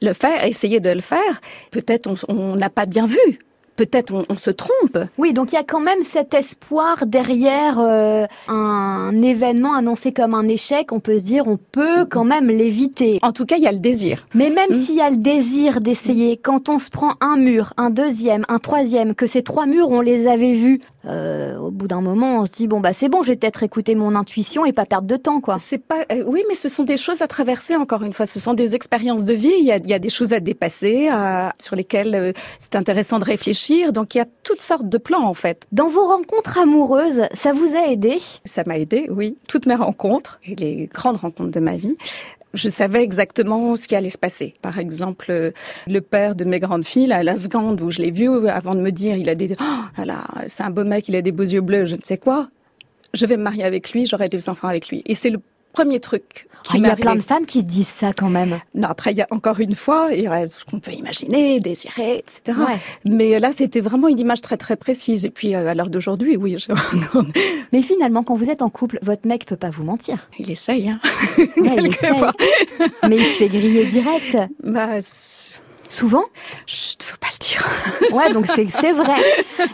le 0.00 0.12
faire, 0.12 0.44
essayer 0.44 0.80
de 0.80 0.90
le 0.90 1.00
faire. 1.00 1.40
Peut-être 1.70 2.10
on 2.28 2.56
n'a 2.56 2.70
pas 2.70 2.86
bien 2.86 3.06
vu 3.06 3.38
peut-être 3.76 4.24
on, 4.28 4.36
se 4.36 4.50
trompe. 4.50 4.98
Oui, 5.18 5.32
donc 5.32 5.52
il 5.52 5.54
y 5.54 5.58
a 5.58 5.64
quand 5.64 5.80
même 5.80 6.02
cet 6.02 6.34
espoir 6.34 7.06
derrière 7.06 7.78
euh, 7.78 8.26
un 8.48 9.22
événement 9.22 9.74
annoncé 9.74 10.12
comme 10.12 10.34
un 10.34 10.48
échec. 10.48 10.92
On 10.92 11.00
peut 11.00 11.18
se 11.18 11.24
dire, 11.24 11.46
on 11.46 11.56
peut 11.56 12.06
quand 12.06 12.24
même 12.24 12.48
l'éviter. 12.48 13.18
En 13.22 13.32
tout 13.32 13.46
cas, 13.46 13.56
il 13.56 13.62
y 13.62 13.68
a 13.68 13.72
le 13.72 13.78
désir. 13.78 14.26
Mais 14.34 14.50
même 14.50 14.70
mm. 14.70 14.74
s'il 14.74 14.96
y 14.96 15.00
a 15.00 15.10
le 15.10 15.16
désir 15.16 15.80
d'essayer, 15.80 16.36
quand 16.36 16.68
on 16.68 16.78
se 16.78 16.90
prend 16.90 17.14
un 17.20 17.36
mur, 17.36 17.72
un 17.76 17.90
deuxième, 17.90 18.44
un 18.48 18.58
troisième, 18.58 19.14
que 19.14 19.26
ces 19.26 19.42
trois 19.42 19.66
murs, 19.66 19.90
on 19.90 20.00
les 20.00 20.28
avait 20.28 20.52
vus 20.52 20.80
euh, 21.04 21.56
au 21.56 21.72
bout 21.72 21.88
d'un 21.88 22.00
moment, 22.00 22.40
on 22.40 22.44
se 22.44 22.50
dit 22.52 22.68
bon 22.68 22.80
bah 22.80 22.92
c'est 22.92 23.08
bon, 23.08 23.22
je 23.22 23.28
vais 23.32 23.36
peut-être 23.36 23.64
écouter 23.64 23.96
mon 23.96 24.14
intuition 24.14 24.64
et 24.64 24.72
pas 24.72 24.86
perdre 24.86 25.08
de 25.08 25.16
temps 25.16 25.40
quoi. 25.40 25.56
C'est 25.58 25.78
pas 25.78 26.04
euh, 26.12 26.22
oui, 26.26 26.44
mais 26.48 26.54
ce 26.54 26.68
sont 26.68 26.84
des 26.84 26.96
choses 26.96 27.22
à 27.22 27.26
traverser 27.26 27.74
encore 27.74 28.04
une 28.04 28.12
fois. 28.12 28.26
Ce 28.26 28.38
sont 28.38 28.54
des 28.54 28.76
expériences 28.76 29.24
de 29.24 29.34
vie. 29.34 29.52
Il 29.58 29.66
y 29.66 29.72
a, 29.72 29.78
il 29.78 29.88
y 29.88 29.94
a 29.94 29.98
des 29.98 30.08
choses 30.08 30.32
à 30.32 30.38
dépasser, 30.38 31.08
à, 31.08 31.54
sur 31.60 31.74
lesquelles 31.74 32.14
euh, 32.14 32.32
c'est 32.60 32.76
intéressant 32.76 33.18
de 33.18 33.24
réfléchir. 33.24 33.61
Donc 33.92 34.14
il 34.14 34.18
y 34.18 34.20
a 34.20 34.26
toutes 34.42 34.60
sortes 34.60 34.88
de 34.88 34.98
plans 34.98 35.26
en 35.26 35.34
fait. 35.34 35.66
Dans 35.72 35.88
vos 35.88 36.06
rencontres 36.06 36.58
amoureuses, 36.58 37.22
ça 37.34 37.52
vous 37.52 37.74
a 37.76 37.90
aidé? 37.90 38.18
Ça 38.44 38.62
m'a 38.66 38.78
aidé, 38.78 39.08
oui. 39.10 39.36
Toutes 39.48 39.66
mes 39.66 39.74
rencontres 39.74 40.40
et 40.46 40.54
les 40.54 40.86
grandes 40.86 41.16
rencontres 41.16 41.52
de 41.52 41.60
ma 41.60 41.76
vie 41.76 41.96
je 42.54 42.68
savais 42.68 43.02
exactement 43.02 43.76
ce 43.76 43.88
qui 43.88 43.96
allait 43.96 44.10
se 44.10 44.18
passer. 44.18 44.54
Par 44.62 44.78
exemple, 44.78 45.52
le 45.86 46.00
père 46.00 46.34
de 46.34 46.44
mes 46.44 46.58
grandes 46.58 46.84
filles, 46.84 47.12
à 47.12 47.22
la 47.22 47.36
seconde 47.36 47.80
où 47.80 47.90
je 47.90 48.02
l'ai 48.02 48.10
vu, 48.10 48.48
avant 48.48 48.74
de 48.74 48.80
me 48.80 48.90
dire, 48.90 49.16
il 49.16 49.28
a 49.28 49.34
des, 49.34 49.54
oh 49.60 50.02
là, 50.04 50.24
c'est 50.48 50.62
un 50.62 50.70
beau 50.70 50.84
mec, 50.84 51.08
il 51.08 51.16
a 51.16 51.22
des 51.22 51.32
beaux 51.32 51.44
yeux 51.44 51.60
bleus, 51.60 51.86
je 51.86 51.96
ne 51.96 52.02
sais 52.02 52.18
quoi. 52.18 52.48
Je 53.14 53.26
vais 53.26 53.36
me 53.36 53.42
marier 53.42 53.64
avec 53.64 53.92
lui, 53.92 54.06
j'aurai 54.06 54.28
des 54.28 54.48
enfants 54.48 54.68
avec 54.68 54.88
lui. 54.88 55.02
Et 55.06 55.14
c'est 55.14 55.30
le 55.30 55.40
premier 55.72 56.00
truc. 56.00 56.46
Ah, 56.68 56.74
il 56.76 56.82
y 56.82 56.86
a 56.86 56.96
plein 56.96 57.16
de 57.16 57.22
femmes 57.22 57.44
qui 57.44 57.60
se 57.60 57.64
disent 57.64 57.88
ça 57.88 58.12
quand 58.12 58.28
même. 58.28 58.60
Non, 58.74 58.88
après, 58.88 59.10
il 59.12 59.16
y 59.16 59.22
a 59.22 59.26
encore 59.30 59.58
une 59.58 59.74
fois, 59.74 60.08
il 60.12 60.22
y 60.22 60.26
a 60.26 60.48
ce 60.48 60.64
qu'on 60.64 60.78
peut 60.78 60.92
imaginer, 60.92 61.58
désirer, 61.60 62.18
etc. 62.18 62.58
Mais 63.04 63.40
là, 63.40 63.50
c'était 63.52 63.80
vraiment 63.80 64.08
une 64.08 64.18
image 64.18 64.42
très 64.42 64.56
très 64.56 64.76
précise. 64.76 65.26
Et 65.26 65.30
puis, 65.30 65.54
euh, 65.54 65.66
à 65.66 65.74
l'heure 65.74 65.90
d'aujourd'hui, 65.90 66.36
oui. 66.36 66.56
Mais 67.72 67.82
finalement, 67.82 68.22
quand 68.22 68.34
vous 68.34 68.50
êtes 68.50 68.62
en 68.62 68.70
couple, 68.70 68.98
votre 69.02 69.26
mec 69.26 69.44
peut 69.44 69.56
pas 69.56 69.70
vous 69.70 69.82
mentir. 69.82 70.28
Il 70.38 70.50
essaye, 70.50 70.88
hein. 70.88 71.00
il 71.56 71.86
essaye. 71.86 72.12
Mais 73.08 73.16
il 73.16 73.24
se 73.24 73.38
fait 73.38 73.48
griller 73.48 73.86
direct. 73.86 74.38
Bah, 74.62 75.00
Souvent? 75.92 76.24
Ne 76.24 77.04
faut 77.04 77.18
pas 77.20 77.28
le 77.32 77.38
dire. 77.38 77.68
ouais, 78.16 78.32
donc 78.32 78.46
c'est 78.46 78.92
vrai. 78.92 79.20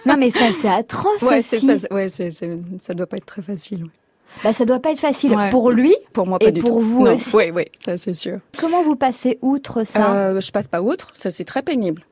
Non, 0.04 0.16
mais 0.16 0.32
ça, 0.32 0.48
c'est 0.60 0.68
atroce 0.68 1.22
ouais, 1.22 1.38
aussi. 1.38 1.60
Ça, 1.60 1.94
ouais, 1.94 2.08
ça 2.08 2.94
doit 2.94 3.06
pas 3.06 3.18
être 3.18 3.26
très 3.26 3.42
facile. 3.42 3.86
Bah, 4.42 4.52
ça 4.52 4.64
doit 4.64 4.80
pas 4.80 4.92
être 4.92 5.00
facile 5.00 5.36
pour 5.50 5.70
lui, 5.70 5.94
pour 6.12 6.26
moi, 6.26 6.38
pas 6.38 6.46
et 6.46 6.52
pour 6.52 6.80
vous 6.80 7.02
aussi. 7.02 7.34
Oui, 7.34 7.50
oui, 7.54 7.64
ça 7.84 7.96
c'est 7.96 8.12
sûr. 8.12 8.38
Comment 8.58 8.82
vous 8.82 8.96
passez 8.96 9.38
outre 9.42 9.84
ça 9.84 10.12
euh, 10.12 10.40
Je 10.40 10.50
passe 10.50 10.68
pas 10.68 10.82
outre, 10.82 11.08
ça 11.14 11.30
c'est 11.30 11.44
très 11.44 11.62
pénible. 11.62 12.02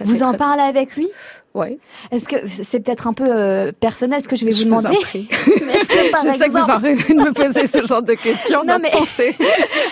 vous 0.00 0.22
en 0.22 0.34
parlez 0.34 0.62
avec 0.62 0.96
lui 0.96 1.08
Oui. 1.54 1.78
Est-ce 2.10 2.28
que 2.28 2.36
c'est 2.46 2.80
peut-être 2.80 3.06
un 3.06 3.12
peu 3.12 3.26
euh, 3.28 3.72
personnel 3.72 4.22
ce 4.22 4.28
que 4.28 4.36
je 4.36 4.44
vais 4.44 4.50
vous 4.50 4.64
demander 4.64 4.88
est-ce 5.14 5.88
que 5.88 6.10
par 6.10 6.24
je 6.24 6.38
sais 6.38 6.46
que 6.46 6.50
vous 6.50 6.70
en 6.70 6.78
de 6.78 7.24
me 7.24 7.32
poser 7.32 7.66
ce 7.66 7.84
genre 7.86 8.02
de 8.02 8.14
questions. 8.14 8.62
Non, 8.64 8.78
mais 8.80 8.90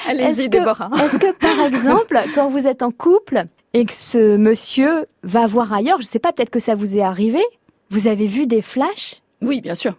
Allez-y, 0.09 0.49
Déborah. 0.49 0.91
Est-ce 1.05 1.19
que 1.19 1.33
par 1.33 1.67
exemple, 1.67 2.21
quand 2.35 2.49
vous 2.49 2.67
êtes 2.67 2.83
en 2.83 2.91
couple 2.91 3.45
et 3.75 3.85
que 3.85 3.93
ce 3.93 4.37
monsieur 4.37 5.07
va 5.23 5.47
voir 5.47 5.73
ailleurs, 5.73 6.01
je 6.01 6.07
sais 6.07 6.19
pas, 6.19 6.33
peut-être 6.33 6.51
que 6.51 6.61
ça 6.61 6.75
vous 6.75 6.97
est 6.97 7.03
arrivé, 7.03 7.43
vous 7.91 8.07
avez 8.07 8.27
vu 8.27 8.47
des 8.47 8.63
flashs? 8.63 9.23
Oui, 9.41 9.61
bien 9.61 9.75
sûr 9.75 9.95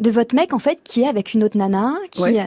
de 0.00 0.10
votre 0.10 0.34
mec 0.34 0.52
en 0.52 0.58
fait 0.58 0.80
qui 0.84 1.02
est 1.02 1.08
avec 1.08 1.34
une 1.34 1.44
autre 1.44 1.56
nana 1.56 1.94
qui 2.10 2.22
oui, 2.22 2.38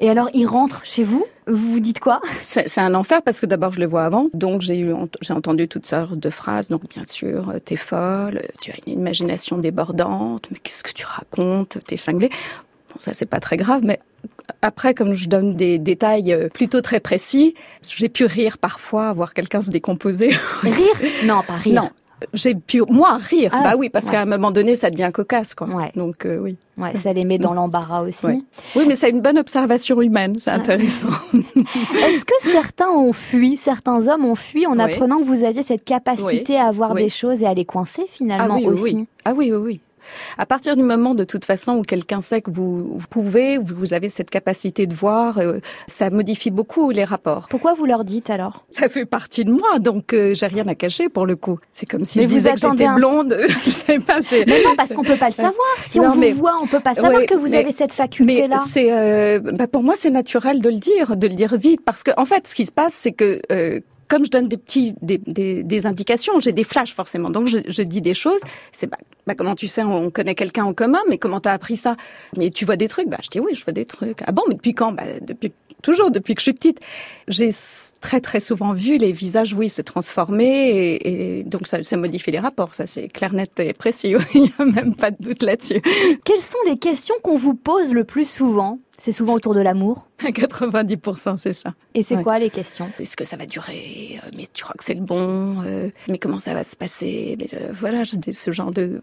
et 0.00 0.10
alors 0.10 0.28
il 0.32 0.46
rentre 0.46 0.82
chez 0.84 1.04
vous 1.04 1.26
vous 1.48 1.72
vous 1.72 1.80
dites 1.80 1.98
quoi? 1.98 2.20
C'est 2.38 2.78
un 2.78 2.94
enfer 2.94 3.22
parce 3.22 3.40
que 3.40 3.46
d'abord 3.46 3.72
je 3.72 3.80
le 3.80 3.86
vois 3.86 4.04
avant, 4.04 4.28
donc 4.34 4.60
j'ai 4.60 4.78
eu 4.78 4.92
j'ai 5.22 5.32
entendu 5.32 5.66
toutes 5.66 5.86
sortes 5.86 6.18
de 6.18 6.30
phrases. 6.30 6.68
Donc 6.68 6.88
bien 6.88 7.04
sûr, 7.06 7.48
euh, 7.48 7.58
t'es 7.58 7.76
folle, 7.76 8.42
tu 8.60 8.70
as 8.70 8.74
une 8.86 9.00
imagination 9.00 9.56
débordante, 9.56 10.46
mais 10.50 10.58
qu'est-ce 10.62 10.82
que 10.82 10.92
tu 10.92 11.06
racontes? 11.06 11.78
T'es 11.86 11.96
cinglé. 11.96 12.28
Bon, 12.28 12.96
ça 12.98 13.14
c'est 13.14 13.26
pas 13.26 13.40
très 13.40 13.56
grave, 13.56 13.80
mais 13.82 13.98
après, 14.62 14.94
comme 14.94 15.14
je 15.14 15.28
donne 15.28 15.54
des 15.54 15.78
détails 15.78 16.32
euh, 16.32 16.48
plutôt 16.48 16.80
très 16.80 17.00
précis, 17.00 17.54
j'ai 17.82 18.08
pu 18.08 18.24
rire 18.24 18.58
parfois, 18.58 19.12
voir 19.12 19.34
quelqu'un 19.34 19.62
se 19.62 19.70
décomposer. 19.70 20.30
Rire? 20.62 20.74
Non, 21.24 21.42
pas 21.46 21.54
rire. 21.54 21.82
Non, 21.82 21.90
j'ai 22.32 22.54
pu 22.54 22.82
moi 22.88 23.16
rire. 23.16 23.50
Ah, 23.54 23.62
bah 23.62 23.74
oui, 23.78 23.88
parce 23.88 24.06
ouais. 24.06 24.12
qu'à 24.12 24.22
un 24.22 24.26
moment 24.26 24.50
donné, 24.50 24.74
ça 24.74 24.90
devient 24.90 25.10
cocasse, 25.12 25.54
quoi. 25.54 25.66
Ouais. 25.68 25.90
Donc 25.94 26.26
euh, 26.26 26.38
oui. 26.38 26.56
Ouais, 26.76 26.94
ça 26.94 27.12
les 27.12 27.24
met 27.24 27.38
dans 27.38 27.54
l'embarras 27.54 28.02
aussi. 28.02 28.26
Ouais. 28.26 28.40
Oui, 28.76 28.84
mais 28.86 28.94
c'est 28.94 29.10
une 29.10 29.20
bonne 29.20 29.38
observation 29.38 30.00
humaine, 30.00 30.34
c'est 30.38 30.50
intéressant. 30.50 31.08
Est-ce 31.34 32.24
que 32.24 32.34
certains 32.40 32.90
ont 32.90 33.12
fui, 33.12 33.56
certains 33.56 34.06
hommes 34.06 34.24
ont 34.24 34.36
fui 34.36 34.66
en 34.66 34.74
Oui. 34.74 34.80
apprenant 34.80 35.18
que 35.18 35.24
vous 35.24 35.42
aviez 35.42 35.62
cette 35.62 35.84
capacité 35.84 36.56
à 36.56 36.70
voir 36.70 36.92
Oui. 36.92 37.02
des 37.04 37.08
choses 37.08 37.42
et 37.42 37.46
à 37.46 37.54
les 37.54 37.64
coincer 37.64 38.06
finalement 38.12 38.58
ah 38.64 38.68
aussi 38.68 38.94
oui. 38.94 39.06
Ah 39.24 39.32
oui, 39.36 39.50
oui, 39.52 39.58
oui. 39.58 39.80
À 40.36 40.46
partir 40.46 40.76
du 40.76 40.82
moment 40.82 41.14
de 41.14 41.24
toute 41.24 41.44
façon 41.44 41.72
où 41.76 41.82
quelqu'un 41.82 42.20
sait 42.20 42.40
que 42.42 42.50
vous, 42.50 42.84
vous 42.98 43.06
pouvez, 43.08 43.58
vous 43.58 43.94
avez 43.94 44.08
cette 44.08 44.30
capacité 44.30 44.86
de 44.86 44.94
voir, 44.94 45.38
euh, 45.38 45.58
ça 45.86 46.10
modifie 46.10 46.50
beaucoup 46.50 46.90
les 46.90 47.04
rapports. 47.04 47.46
Pourquoi 47.48 47.74
vous 47.74 47.86
leur 47.86 48.04
dites 48.04 48.30
alors? 48.30 48.64
Ça 48.70 48.88
fait 48.88 49.06
partie 49.06 49.44
de 49.44 49.50
moi, 49.52 49.78
donc 49.78 50.12
euh, 50.12 50.34
j'ai 50.34 50.46
rien 50.46 50.66
à 50.68 50.74
cacher 50.74 51.08
pour 51.08 51.26
le 51.26 51.36
coup. 51.36 51.58
C'est 51.72 51.86
comme 51.86 52.04
si 52.04 52.18
Mais 52.18 52.24
je 52.24 52.28
vous 52.28 52.34
disais 52.36 52.52
que 52.54 52.60
j'étais 52.60 52.88
blonde. 52.94 53.36
je 53.64 53.70
sais 53.70 53.98
pas. 53.98 54.20
C'est... 54.22 54.46
Mais 54.46 54.62
non, 54.62 54.74
parce 54.76 54.92
qu'on 54.92 55.02
peut 55.04 55.16
pas 55.18 55.28
le 55.28 55.32
savoir. 55.34 55.54
Si 55.82 56.00
on 56.00 56.10
vous 56.10 56.22
voit, 56.34 56.56
on 56.62 56.66
peut 56.66 56.80
pas 56.80 56.94
savoir 56.94 57.24
que 57.26 57.34
vous 57.34 57.48
mais- 57.48 57.58
avez 57.58 57.72
cette 57.72 57.90
Mais 57.90 57.96
faculté-là. 57.96 58.58
c'est, 58.68 58.92
euh, 58.92 59.40
bah, 59.40 59.66
pour 59.66 59.82
moi, 59.82 59.94
c'est 59.96 60.10
naturel 60.10 60.60
de 60.60 60.68
le 60.68 60.76
dire, 60.78 61.16
de 61.16 61.26
le 61.26 61.34
dire 61.34 61.56
vite, 61.56 61.80
parce 61.84 62.02
que 62.02 62.10
en 62.16 62.24
fait, 62.24 62.46
ce 62.46 62.54
qui 62.54 62.66
se 62.66 62.72
passe, 62.72 62.94
c'est 62.94 63.12
que 63.12 63.40
comme 64.08 64.24
je 64.24 64.30
donne 64.30 64.48
des 64.48 64.56
petits, 64.56 64.94
des, 65.02 65.18
des, 65.18 65.62
des 65.62 65.86
indications, 65.86 66.40
j'ai 66.40 66.52
des 66.52 66.64
flashs 66.64 66.94
forcément. 66.94 67.30
Donc 67.30 67.46
je, 67.46 67.58
je 67.66 67.82
dis 67.82 68.00
des 68.00 68.14
choses. 68.14 68.40
C'est 68.72 68.86
bah, 68.86 68.96
bah, 69.26 69.34
comment 69.34 69.54
tu 69.54 69.68
sais, 69.68 69.82
on 69.82 70.10
connaît 70.10 70.34
quelqu'un 70.34 70.64
en 70.64 70.72
commun, 70.72 71.00
mais 71.08 71.18
comment 71.18 71.40
t'as 71.40 71.52
appris 71.52 71.76
ça? 71.76 71.96
Mais 72.36 72.50
tu 72.50 72.64
vois 72.64 72.76
des 72.76 72.88
trucs? 72.88 73.08
Bah 73.08 73.18
je 73.22 73.28
dis 73.28 73.40
oui, 73.40 73.54
je 73.54 73.64
vois 73.64 73.72
des 73.72 73.84
trucs. 73.84 74.22
Ah 74.26 74.32
bon, 74.32 74.42
mais 74.48 74.54
depuis 74.54 74.74
quand? 74.74 74.92
Bah 74.92 75.04
depuis 75.20 75.52
toujours 75.82 76.10
depuis 76.10 76.34
que 76.34 76.40
je 76.40 76.44
suis 76.44 76.52
petite. 76.52 76.80
J'ai 77.28 77.50
très 78.00 78.20
très 78.20 78.40
souvent 78.40 78.72
vu 78.72 78.96
les 78.96 79.12
visages, 79.12 79.52
oui, 79.52 79.68
se 79.68 79.82
transformer 79.82 80.70
et, 80.70 81.38
et 81.38 81.42
donc 81.44 81.66
ça, 81.66 81.82
ça 81.82 81.96
modifie 81.96 82.30
les 82.30 82.38
rapports. 82.38 82.74
Ça 82.74 82.86
c'est 82.86 83.08
clair, 83.08 83.34
net 83.34 83.60
et 83.60 83.74
précis. 83.74 84.14
Il 84.34 84.46
y 84.46 84.52
a 84.58 84.64
même 84.64 84.94
pas 84.94 85.10
de 85.10 85.16
doute 85.20 85.42
là-dessus. 85.42 85.82
Quelles 86.24 86.40
sont 86.40 86.58
les 86.66 86.78
questions 86.78 87.14
qu'on 87.22 87.36
vous 87.36 87.54
pose 87.54 87.92
le 87.92 88.04
plus 88.04 88.28
souvent? 88.28 88.78
C'est 88.98 89.12
souvent 89.12 89.34
autour 89.34 89.54
de 89.54 89.60
l'amour? 89.60 90.07
90%, 90.22 91.36
c'est 91.36 91.52
ça. 91.52 91.74
Et 91.94 92.02
c'est 92.02 92.16
Ouais. 92.16 92.22
quoi 92.22 92.38
les 92.38 92.50
questions? 92.50 92.90
Est-ce 92.98 93.16
que 93.16 93.24
ça 93.24 93.36
va 93.36 93.46
durer? 93.46 94.18
Euh, 94.24 94.30
Mais 94.36 94.44
tu 94.52 94.62
crois 94.64 94.74
que 94.76 94.84
c'est 94.84 94.94
le 94.94 95.00
bon? 95.00 95.62
Euh, 95.64 95.88
Mais 96.08 96.18
comment 96.18 96.38
ça 96.38 96.54
va 96.54 96.64
se 96.64 96.76
passer? 96.76 97.36
Mais, 97.38 97.46
euh, 97.54 97.68
Voilà, 97.72 98.02
je 98.04 98.16
dis 98.16 98.32
ce 98.32 98.50
genre 98.50 98.70
de... 98.72 98.98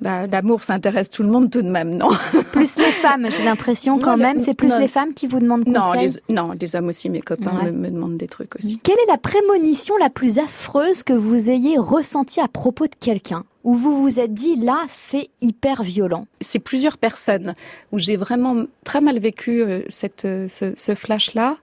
Bah, 0.00 0.26
L'amour, 0.26 0.62
ça 0.62 0.74
intéresse 0.74 1.10
tout 1.10 1.22
le 1.22 1.28
monde 1.30 1.50
tout 1.50 1.62
de 1.62 1.70
même, 1.70 1.94
non? 1.94 2.08
Plus 2.52 2.76
les 2.76 2.84
femmes, 2.92 3.28
j'ai 3.30 3.44
l'impression 3.44 3.98
quand 3.98 4.16
Non, 4.16 4.24
même. 4.24 4.38
C'est 4.38 4.54
plus 4.54 4.68
non. 4.70 4.78
les 4.78 4.88
femmes 4.88 5.14
qui 5.14 5.26
vous 5.26 5.40
demandent 5.40 5.66
non 5.66 5.80
conseil. 5.80 6.08
les, 6.28 6.34
non, 6.34 6.44
les 6.60 6.76
hommes 6.76 6.88
aussi, 6.88 7.08
mes 7.10 7.20
copains 7.22 7.56
Ouais. 7.64 7.70
me, 7.72 7.78
me 7.78 7.90
demandent 7.90 8.16
des 8.16 8.26
trucs 8.26 8.54
aussi. 8.56 8.78
Quelle 8.82 8.96
est 8.98 9.10
la 9.10 9.18
prémonition 9.18 9.96
la 9.98 10.10
plus 10.10 10.38
affreuse 10.38 11.02
que 11.02 11.12
vous 11.12 11.50
ayez 11.50 11.78
ressentie 11.78 12.40
à 12.40 12.48
propos 12.48 12.86
de 12.86 12.94
quelqu'un? 12.98 13.44
Où 13.64 13.74
vous 13.74 14.02
vous 14.02 14.20
êtes 14.20 14.32
dit, 14.32 14.56
là, 14.56 14.84
c'est 14.88 15.28
hyper 15.40 15.82
violent 15.82 16.26
C'est 16.40 16.60
plusieurs 16.60 16.96
personnes 16.96 17.54
où 17.92 17.98
j'ai 17.98 18.16
vraiment 18.16 18.64
très 18.84 19.00
mal 19.00 19.18
vécu 19.18 19.62
euh, 19.62 19.82
cette, 19.88 20.24
euh, 20.24 20.46
ce, 20.48 20.94
flash-là. 20.94 21.56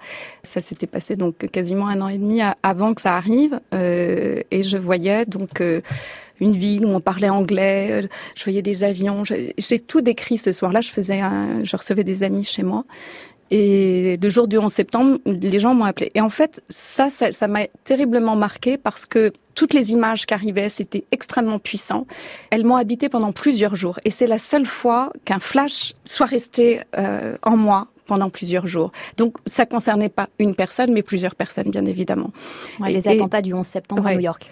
Ça 0.44 0.62
s'était 0.62 0.88
passé 0.88 1.16
donc 1.16 1.38
quasiment 1.52 1.88
un 1.88 2.02
an 2.02 2.10
et 2.10 2.18
demi 2.18 2.42
avant 2.64 2.94
que 2.94 3.02
ça 3.02 3.16
arrive. 3.16 3.60
euh, 3.74 4.42
et 4.52 4.64
je 4.64 4.78
voyais 4.78 5.26
donc... 5.26 5.64
une 6.42 6.58
ville 6.58 6.86
où 6.86 6.90
on 6.90 7.00
parlait 7.00 7.30
anglais, 7.30 8.02
je 8.36 8.44
voyais 8.44 8.62
des 8.62 8.84
avions, 8.84 9.24
j'ai 9.24 9.80
tout 9.80 10.02
décrit 10.02 10.38
ce 10.38 10.52
soir-là. 10.52 10.82
Je 10.82 10.92
faisais, 10.92 11.22
je 11.64 11.78
recevais 11.78 12.04
des 12.04 12.24
amis 12.24 12.44
chez 12.44 12.62
moi, 12.62 12.84
et 13.52 14.16
le 14.22 14.30
jour 14.30 14.48
du 14.48 14.58
11 14.58 14.72
septembre, 14.72 15.20
les 15.26 15.60
gens 15.60 15.74
m'ont 15.74 15.86
appelé. 15.86 16.12
Et 16.16 16.22
en 16.22 16.30
fait, 16.30 16.64
ça, 16.70 17.10
ça 17.10 17.48
m'a 17.48 17.68
terriblement 17.84 18.36
marqué 18.36 18.78
parce 18.78 19.06
que 19.06 19.32
toutes 19.54 19.74
les 19.74 19.92
images 19.92 20.26
qui 20.26 20.34
arrivaient, 20.34 20.70
c'était 20.70 21.06
extrêmement 21.12 21.60
puissant. 21.60 22.08
Elles 22.50 22.66
m'ont 22.66 22.76
habité 22.76 23.08
pendant 23.08 23.32
plusieurs 23.32 23.76
jours. 23.76 24.00
Et 24.04 24.10
c'est 24.10 24.28
la 24.28 24.38
seule 24.38 24.66
fois 24.66 25.12
qu'un 25.24 25.40
flash 25.40 25.94
soit 26.06 26.26
resté 26.26 26.82
euh, 26.98 27.38
en 27.44 27.56
moi 27.56 27.88
pendant 28.06 28.30
plusieurs 28.30 28.68
jours. 28.68 28.92
Donc, 29.18 29.36
ça 29.46 29.66
concernait 29.66 30.10
pas 30.10 30.30
une 30.40 30.56
personne, 30.56 30.92
mais 30.94 31.04
plusieurs 31.04 31.36
personnes, 31.36 31.70
bien 31.70 31.86
évidemment. 31.86 32.32
Ouais, 32.80 32.92
Et- 32.92 32.96
Les 32.96 33.08
et- 33.08 33.12
attentats 33.16 33.42
du 33.42 33.54
11 33.54 33.66
septembre 33.66 34.06
à. 34.08 34.14
New 34.14 34.22
York. 34.22 34.52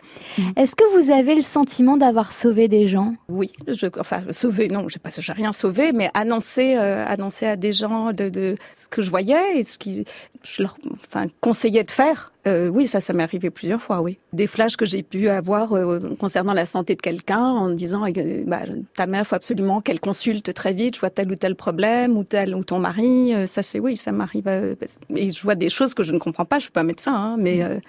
Est-ce 0.55 0.75
que 0.75 0.83
vous 0.99 1.11
avez 1.11 1.35
le 1.35 1.41
sentiment 1.41 1.97
d'avoir 1.97 2.33
sauvé 2.33 2.67
des 2.67 2.87
gens? 2.87 3.13
Oui, 3.29 3.51
je, 3.67 3.87
enfin 3.99 4.23
sauver, 4.31 4.67
non, 4.67 4.87
j'ai 4.89 4.99
pas, 4.99 5.09
j'ai 5.17 5.31
rien 5.33 5.51
sauvé, 5.51 5.91
mais 5.93 6.09
annoncer, 6.13 6.75
euh, 6.77 7.05
annoncer 7.07 7.45
à 7.45 7.55
des 7.55 7.71
gens 7.71 8.11
de, 8.13 8.29
de 8.29 8.55
ce 8.73 8.87
que 8.87 9.01
je 9.01 9.09
voyais 9.09 9.57
et 9.59 9.63
ce 9.63 9.77
qui, 9.77 10.03
je 10.43 10.63
leur, 10.63 10.77
enfin, 11.07 11.23
conseillais 11.41 11.83
de 11.83 11.91
faire. 11.91 12.32
Euh, 12.45 12.67
oui, 12.67 12.87
ça, 12.87 12.99
ça 12.99 13.13
m'est 13.13 13.23
arrivé 13.23 13.49
plusieurs 13.49 13.81
fois, 13.81 14.01
oui. 14.01 14.19
Des 14.33 14.47
flashs 14.47 14.75
que 14.75 14.85
j'ai 14.85 15.01
pu 15.01 15.29
avoir 15.29 15.73
euh, 15.73 16.15
concernant 16.19 16.53
la 16.53 16.65
santé 16.65 16.95
de 16.95 17.01
quelqu'un 17.01 17.39
en 17.39 17.69
disant, 17.69 18.03
euh, 18.05 18.43
bah, 18.45 18.63
ta 18.95 19.07
mère, 19.07 19.25
faut 19.25 19.35
absolument 19.35 19.79
qu'elle 19.81 19.99
consulte 20.01 20.53
très 20.53 20.73
vite, 20.73 20.95
je 20.95 20.99
vois 20.99 21.09
tel 21.09 21.31
ou 21.31 21.35
tel 21.35 21.55
problème 21.55 22.17
ou 22.17 22.23
tel 22.23 22.53
ou 22.55 22.63
ton 22.63 22.79
mari. 22.79 23.33
Euh, 23.33 23.45
ça, 23.45 23.63
c'est 23.63 23.79
oui, 23.79 23.95
ça 23.95 24.11
m'arrive. 24.11 24.47
euh, 24.47 24.75
et 25.15 25.29
je 25.29 25.41
vois 25.41 25.55
des 25.55 25.69
choses 25.69 25.93
que 25.93 26.03
je 26.03 26.11
ne 26.11 26.19
comprends 26.19 26.45
pas. 26.45 26.57
Je 26.57 26.63
suis 26.63 26.71
pas 26.71 26.83
médecin, 26.83 27.13
hein, 27.13 27.35
mais 27.39 27.63
euh, 27.63 27.79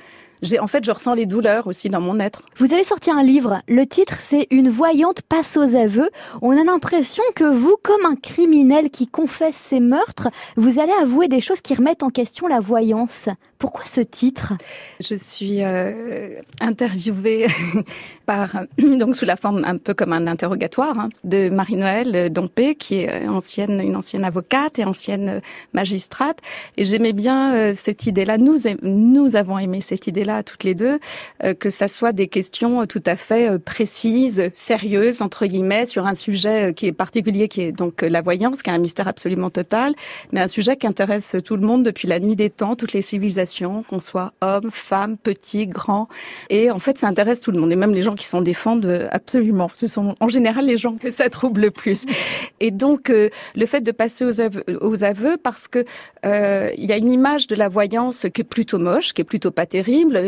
j'ai, 0.42 0.58
en 0.58 0.66
fait, 0.66 0.84
je 0.84 0.90
ressens 0.90 1.14
les 1.14 1.26
douleurs 1.26 1.66
aussi 1.66 1.88
dans 1.88 2.00
mon 2.00 2.20
être. 2.20 2.42
Vous 2.56 2.72
avez 2.72 2.84
sorti 2.84 3.10
un 3.10 3.22
livre. 3.22 3.60
Le 3.66 3.86
titre, 3.86 4.16
c'est 4.20 4.46
Une 4.50 4.68
voyante 4.68 5.22
passe 5.22 5.56
aux 5.56 5.74
aveux. 5.74 6.10
On 6.42 6.50
a 6.50 6.62
l'impression 6.62 7.24
que 7.34 7.44
vous, 7.44 7.76
comme 7.82 8.04
un 8.04 8.14
criminel 8.16 8.90
qui 8.90 9.06
confesse 9.06 9.56
ses 9.56 9.80
meurtres, 9.80 10.28
vous 10.56 10.78
allez 10.78 10.92
avouer 11.00 11.28
des 11.28 11.40
choses 11.40 11.60
qui 11.60 11.74
remettent 11.74 12.02
en 12.02 12.10
question 12.10 12.46
la 12.46 12.60
voyance. 12.60 13.28
Pourquoi 13.64 13.86
ce 13.86 14.02
titre? 14.02 14.52
Je 15.00 15.14
suis 15.14 15.62
euh, 15.62 16.38
interviewée 16.60 17.46
par 18.26 18.64
donc 18.78 19.16
sous 19.16 19.24
la 19.24 19.36
forme 19.36 19.64
un 19.64 19.78
peu 19.78 19.94
comme 19.94 20.12
un 20.12 20.26
interrogatoire 20.26 20.98
hein, 20.98 21.08
de 21.24 21.48
Marie-Noël 21.48 22.30
Dompé, 22.30 22.74
qui 22.74 22.96
est 22.96 23.24
euh, 23.24 23.30
ancienne 23.30 23.80
une 23.80 23.96
ancienne 23.96 24.22
avocate 24.22 24.78
et 24.78 24.84
ancienne 24.84 25.28
euh, 25.30 25.40
magistrate. 25.72 26.36
Et 26.76 26.84
j'aimais 26.84 27.14
bien 27.14 27.54
euh, 27.54 27.72
cette 27.74 28.04
idée-là. 28.04 28.36
Nous 28.36 29.36
avons 29.36 29.58
aimé 29.58 29.80
cette 29.80 30.08
idée-là 30.08 30.42
toutes 30.42 30.64
les 30.64 30.74
deux, 30.74 30.98
euh, 31.42 31.54
que 31.54 31.70
ça 31.70 31.88
soit 31.88 32.12
des 32.12 32.28
questions 32.28 32.82
euh, 32.82 32.84
tout 32.84 33.02
à 33.06 33.16
fait 33.16 33.48
euh, 33.48 33.58
précises, 33.58 34.50
sérieuses 34.52 35.22
entre 35.22 35.46
guillemets 35.46 35.86
sur 35.86 36.04
un 36.06 36.12
sujet 36.12 36.68
euh, 36.68 36.72
qui 36.72 36.86
est 36.86 36.92
particulier, 36.92 37.48
qui 37.48 37.62
est 37.62 37.72
donc 37.72 38.02
euh, 38.02 38.10
la 38.10 38.20
voyance, 38.20 38.62
qui 38.62 38.68
est 38.68 38.74
un 38.74 38.78
mystère 38.78 39.08
absolument 39.08 39.48
total, 39.48 39.94
mais 40.32 40.42
un 40.42 40.48
sujet 40.48 40.76
qui 40.76 40.86
intéresse 40.86 41.36
tout 41.42 41.56
le 41.56 41.66
monde 41.66 41.82
depuis 41.82 42.08
la 42.08 42.20
nuit 42.20 42.36
des 42.36 42.50
temps, 42.50 42.76
toutes 42.76 42.92
les 42.92 43.00
civilisations, 43.00 43.53
qu'on 43.60 44.00
soit 44.00 44.32
homme, 44.40 44.70
femme, 44.70 45.16
petit, 45.16 45.66
grand. 45.66 46.08
Et 46.50 46.70
en 46.70 46.78
fait, 46.78 46.98
ça 46.98 47.06
intéresse 47.06 47.40
tout 47.40 47.52
le 47.52 47.60
monde, 47.60 47.72
et 47.72 47.76
même 47.76 47.92
les 47.92 48.02
gens 48.02 48.14
qui 48.14 48.26
s'en 48.26 48.40
défendent 48.40 48.86
euh, 48.86 49.08
absolument. 49.10 49.70
Ce 49.74 49.86
sont 49.86 50.14
en 50.20 50.28
général 50.28 50.66
les 50.66 50.76
gens 50.76 50.96
que 50.96 51.10
ça 51.10 51.28
trouble 51.28 51.62
le 51.62 51.70
plus. 51.70 52.04
Et 52.60 52.70
donc, 52.70 53.10
euh, 53.10 53.28
le 53.54 53.66
fait 53.66 53.80
de 53.80 53.92
passer 53.92 54.24
aux 54.24 55.04
aveux, 55.04 55.36
parce 55.36 55.68
que 55.68 55.84
euh, 56.24 56.70
il 56.76 56.84
y 56.84 56.92
a 56.92 56.96
une 56.96 57.10
image 57.10 57.46
de 57.46 57.54
la 57.54 57.68
voyance 57.68 58.26
qui 58.32 58.40
est 58.40 58.44
plutôt 58.44 58.78
moche, 58.78 59.12
qui 59.12 59.20
est 59.20 59.24
plutôt 59.24 59.50
pas 59.50 59.66
terrible. 59.66 60.18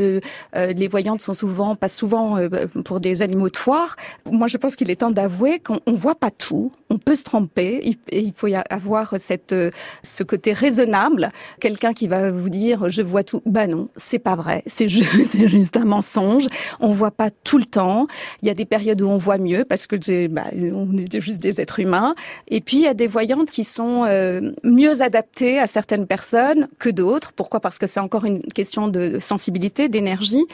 Les 0.55 0.89
voyantes 0.89 1.21
sont 1.21 1.35
souvent, 1.35 1.75
pas 1.75 1.89
souvent 1.89 2.39
pour 2.85 3.01
des 3.01 3.23
animaux 3.23 3.49
de 3.49 3.57
foire. 3.57 3.97
Moi, 4.31 4.47
je 4.47 4.57
pense 4.57 4.77
qu'il 4.77 4.91
est 4.91 4.97
temps 4.97 5.11
d'avouer 5.11 5.59
qu'on 5.59 5.81
on 5.87 5.93
voit 5.93 6.15
pas 6.15 6.31
tout. 6.31 6.73
On 6.89 6.99
peut 6.99 7.17
se 7.17 7.25
tromper. 7.25 7.81
Et 8.11 8.21
il 8.21 8.33
faut 8.33 8.47
y 8.47 8.55
avoir 8.55 9.15
cette, 9.19 9.53
euh, 9.53 9.71
ce 10.03 10.23
côté 10.23 10.53
raisonnable. 10.53 11.31
Quelqu'un 11.61 11.93
qui 11.93 12.07
va 12.07 12.31
vous 12.31 12.49
dire 12.49 12.89
je 12.91 13.03
vois 13.03 13.25
tout. 13.25 13.43
Bah 13.45 13.67
non, 13.67 13.89
c'est 13.97 14.19
pas 14.21 14.37
vrai. 14.37 14.63
C'est 14.67 14.89
ju- 14.89 15.05
c'est 15.29 15.49
juste 15.49 15.77
un 15.77 15.85
mensonge. 15.85 16.47
On 16.81 16.91
voit 16.91 17.11
pas 17.11 17.31
tout 17.45 17.59
le 17.59 17.65
temps. 17.65 18.07
Il 18.43 18.49
y 18.49 18.51
a 18.51 18.55
des 18.55 18.65
périodes 18.67 19.03
où 19.03 19.09
on 19.09 19.17
voit 19.17 19.39
mieux 19.39 19.65
parce 19.65 19.87
que 19.87 19.97
bah, 20.29 20.45
on 20.55 20.97
est 20.97 21.21
juste 21.21 21.41
des 21.41 21.61
êtres 21.61 21.81
humains. 21.81 22.15
Et 22.49 22.61
puis 22.61 22.77
il 22.79 22.83
y 22.83 22.89
a 22.89 22.95
des 22.95 23.07
voyantes 23.09 23.51
qui 23.51 23.65
sont 23.65 24.05
euh, 24.07 24.53
mieux 24.63 25.03
adaptées 25.03 25.59
à 25.59 25.67
certaines 25.67 26.07
personnes 26.07 26.69
que 26.79 26.89
d'autres. 26.91 27.33
Pourquoi? 27.33 27.61
Parce 27.61 27.79
que 27.79 27.87
c'est 27.87 28.01
encore 28.01 28.25
une 28.25 28.43
question 28.43 28.89
de 28.89 29.19
sensibilité, 29.19 29.89
d'énergie 29.89 30.45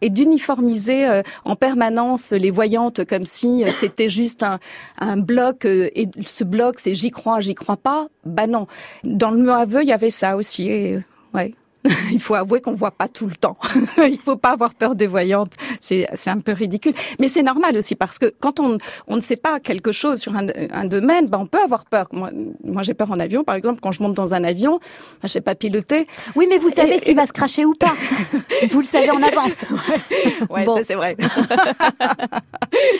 et 0.00 0.10
d'uniformiser 0.10 1.06
euh, 1.06 1.22
en 1.44 1.56
permanence 1.56 2.30
les 2.30 2.52
voyantes 2.52 3.04
comme 3.04 3.24
si 3.24 3.64
c'était 3.66 4.08
juste 4.08 4.44
un, 4.44 4.60
un 5.00 5.16
bloc 5.16 5.64
et 5.94 6.08
ce 6.24 6.44
bloc 6.44 6.78
c'est 6.78 6.94
j'y 6.94 7.10
crois, 7.10 7.40
j'y 7.40 7.54
crois 7.54 7.76
pas. 7.76 8.08
Bah 8.24 8.46
non. 8.46 8.66
Dans 9.04 9.30
le 9.30 9.42
mot 9.42 9.50
aveu, 9.50 9.82
il 9.82 9.88
y 9.88 9.92
avait 9.92 10.10
ça 10.10 10.36
aussi. 10.36 10.70
Euh, 10.70 11.00
ouais. 11.34 11.54
Il 12.12 12.20
faut 12.20 12.34
avouer 12.34 12.60
qu'on 12.60 12.74
voit 12.74 12.90
pas 12.90 13.08
tout 13.08 13.26
le 13.26 13.34
temps. 13.34 13.56
Il 13.98 14.18
faut 14.20 14.36
pas 14.36 14.50
avoir 14.50 14.74
peur 14.74 14.94
des 14.94 15.06
voyantes. 15.06 15.54
C'est 15.80 16.06
c'est 16.14 16.30
un 16.30 16.40
peu 16.40 16.52
ridicule, 16.52 16.94
mais 17.18 17.28
c'est 17.28 17.42
normal 17.42 17.76
aussi 17.76 17.94
parce 17.94 18.18
que 18.18 18.32
quand 18.40 18.60
on 18.60 18.78
on 19.06 19.16
ne 19.16 19.20
sait 19.20 19.36
pas 19.36 19.60
quelque 19.60 19.92
chose 19.92 20.18
sur 20.18 20.34
un, 20.36 20.46
un 20.72 20.84
domaine, 20.86 21.26
ben 21.28 21.38
on 21.38 21.46
peut 21.46 21.62
avoir 21.62 21.84
peur. 21.84 22.08
Moi, 22.12 22.30
moi 22.64 22.82
j'ai 22.82 22.94
peur 22.94 23.10
en 23.10 23.20
avion, 23.20 23.44
par 23.44 23.54
exemple, 23.54 23.80
quand 23.80 23.92
je 23.92 24.02
monte 24.02 24.14
dans 24.14 24.34
un 24.34 24.44
avion, 24.44 24.78
ben, 24.78 25.24
je 25.24 25.28
sais 25.28 25.40
pas 25.40 25.54
piloter. 25.54 26.06
Oui, 26.36 26.46
mais 26.50 26.58
vous 26.58 26.70
savez 26.70 26.96
Et- 26.96 26.98
s'il 26.98 27.16
va 27.16 27.26
se 27.26 27.32
cracher 27.32 27.64
ou 27.64 27.74
pas. 27.74 27.94
vous 28.70 28.80
le 28.80 28.86
savez 28.86 29.10
en 29.10 29.22
avance. 29.22 29.64
Ouais, 30.50 30.64
Bon. 30.64 30.76
ça 30.76 30.82
c'est 30.84 30.94
vrai. 30.94 31.16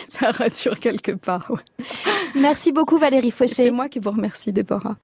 ça 0.09 0.31
rassure 0.31 0.79
quelque 0.79 1.13
part. 1.13 1.47
ouais. 1.51 1.85
Merci 2.35 2.73
beaucoup 2.73 2.99
Valérie 2.99 3.33
C'est 3.37 3.49
Fauché. 3.49 3.71
moi 3.71 3.89
qui 3.89 3.99
vous 3.99 4.11
remercie, 4.11 4.53
Déborah. 4.53 4.97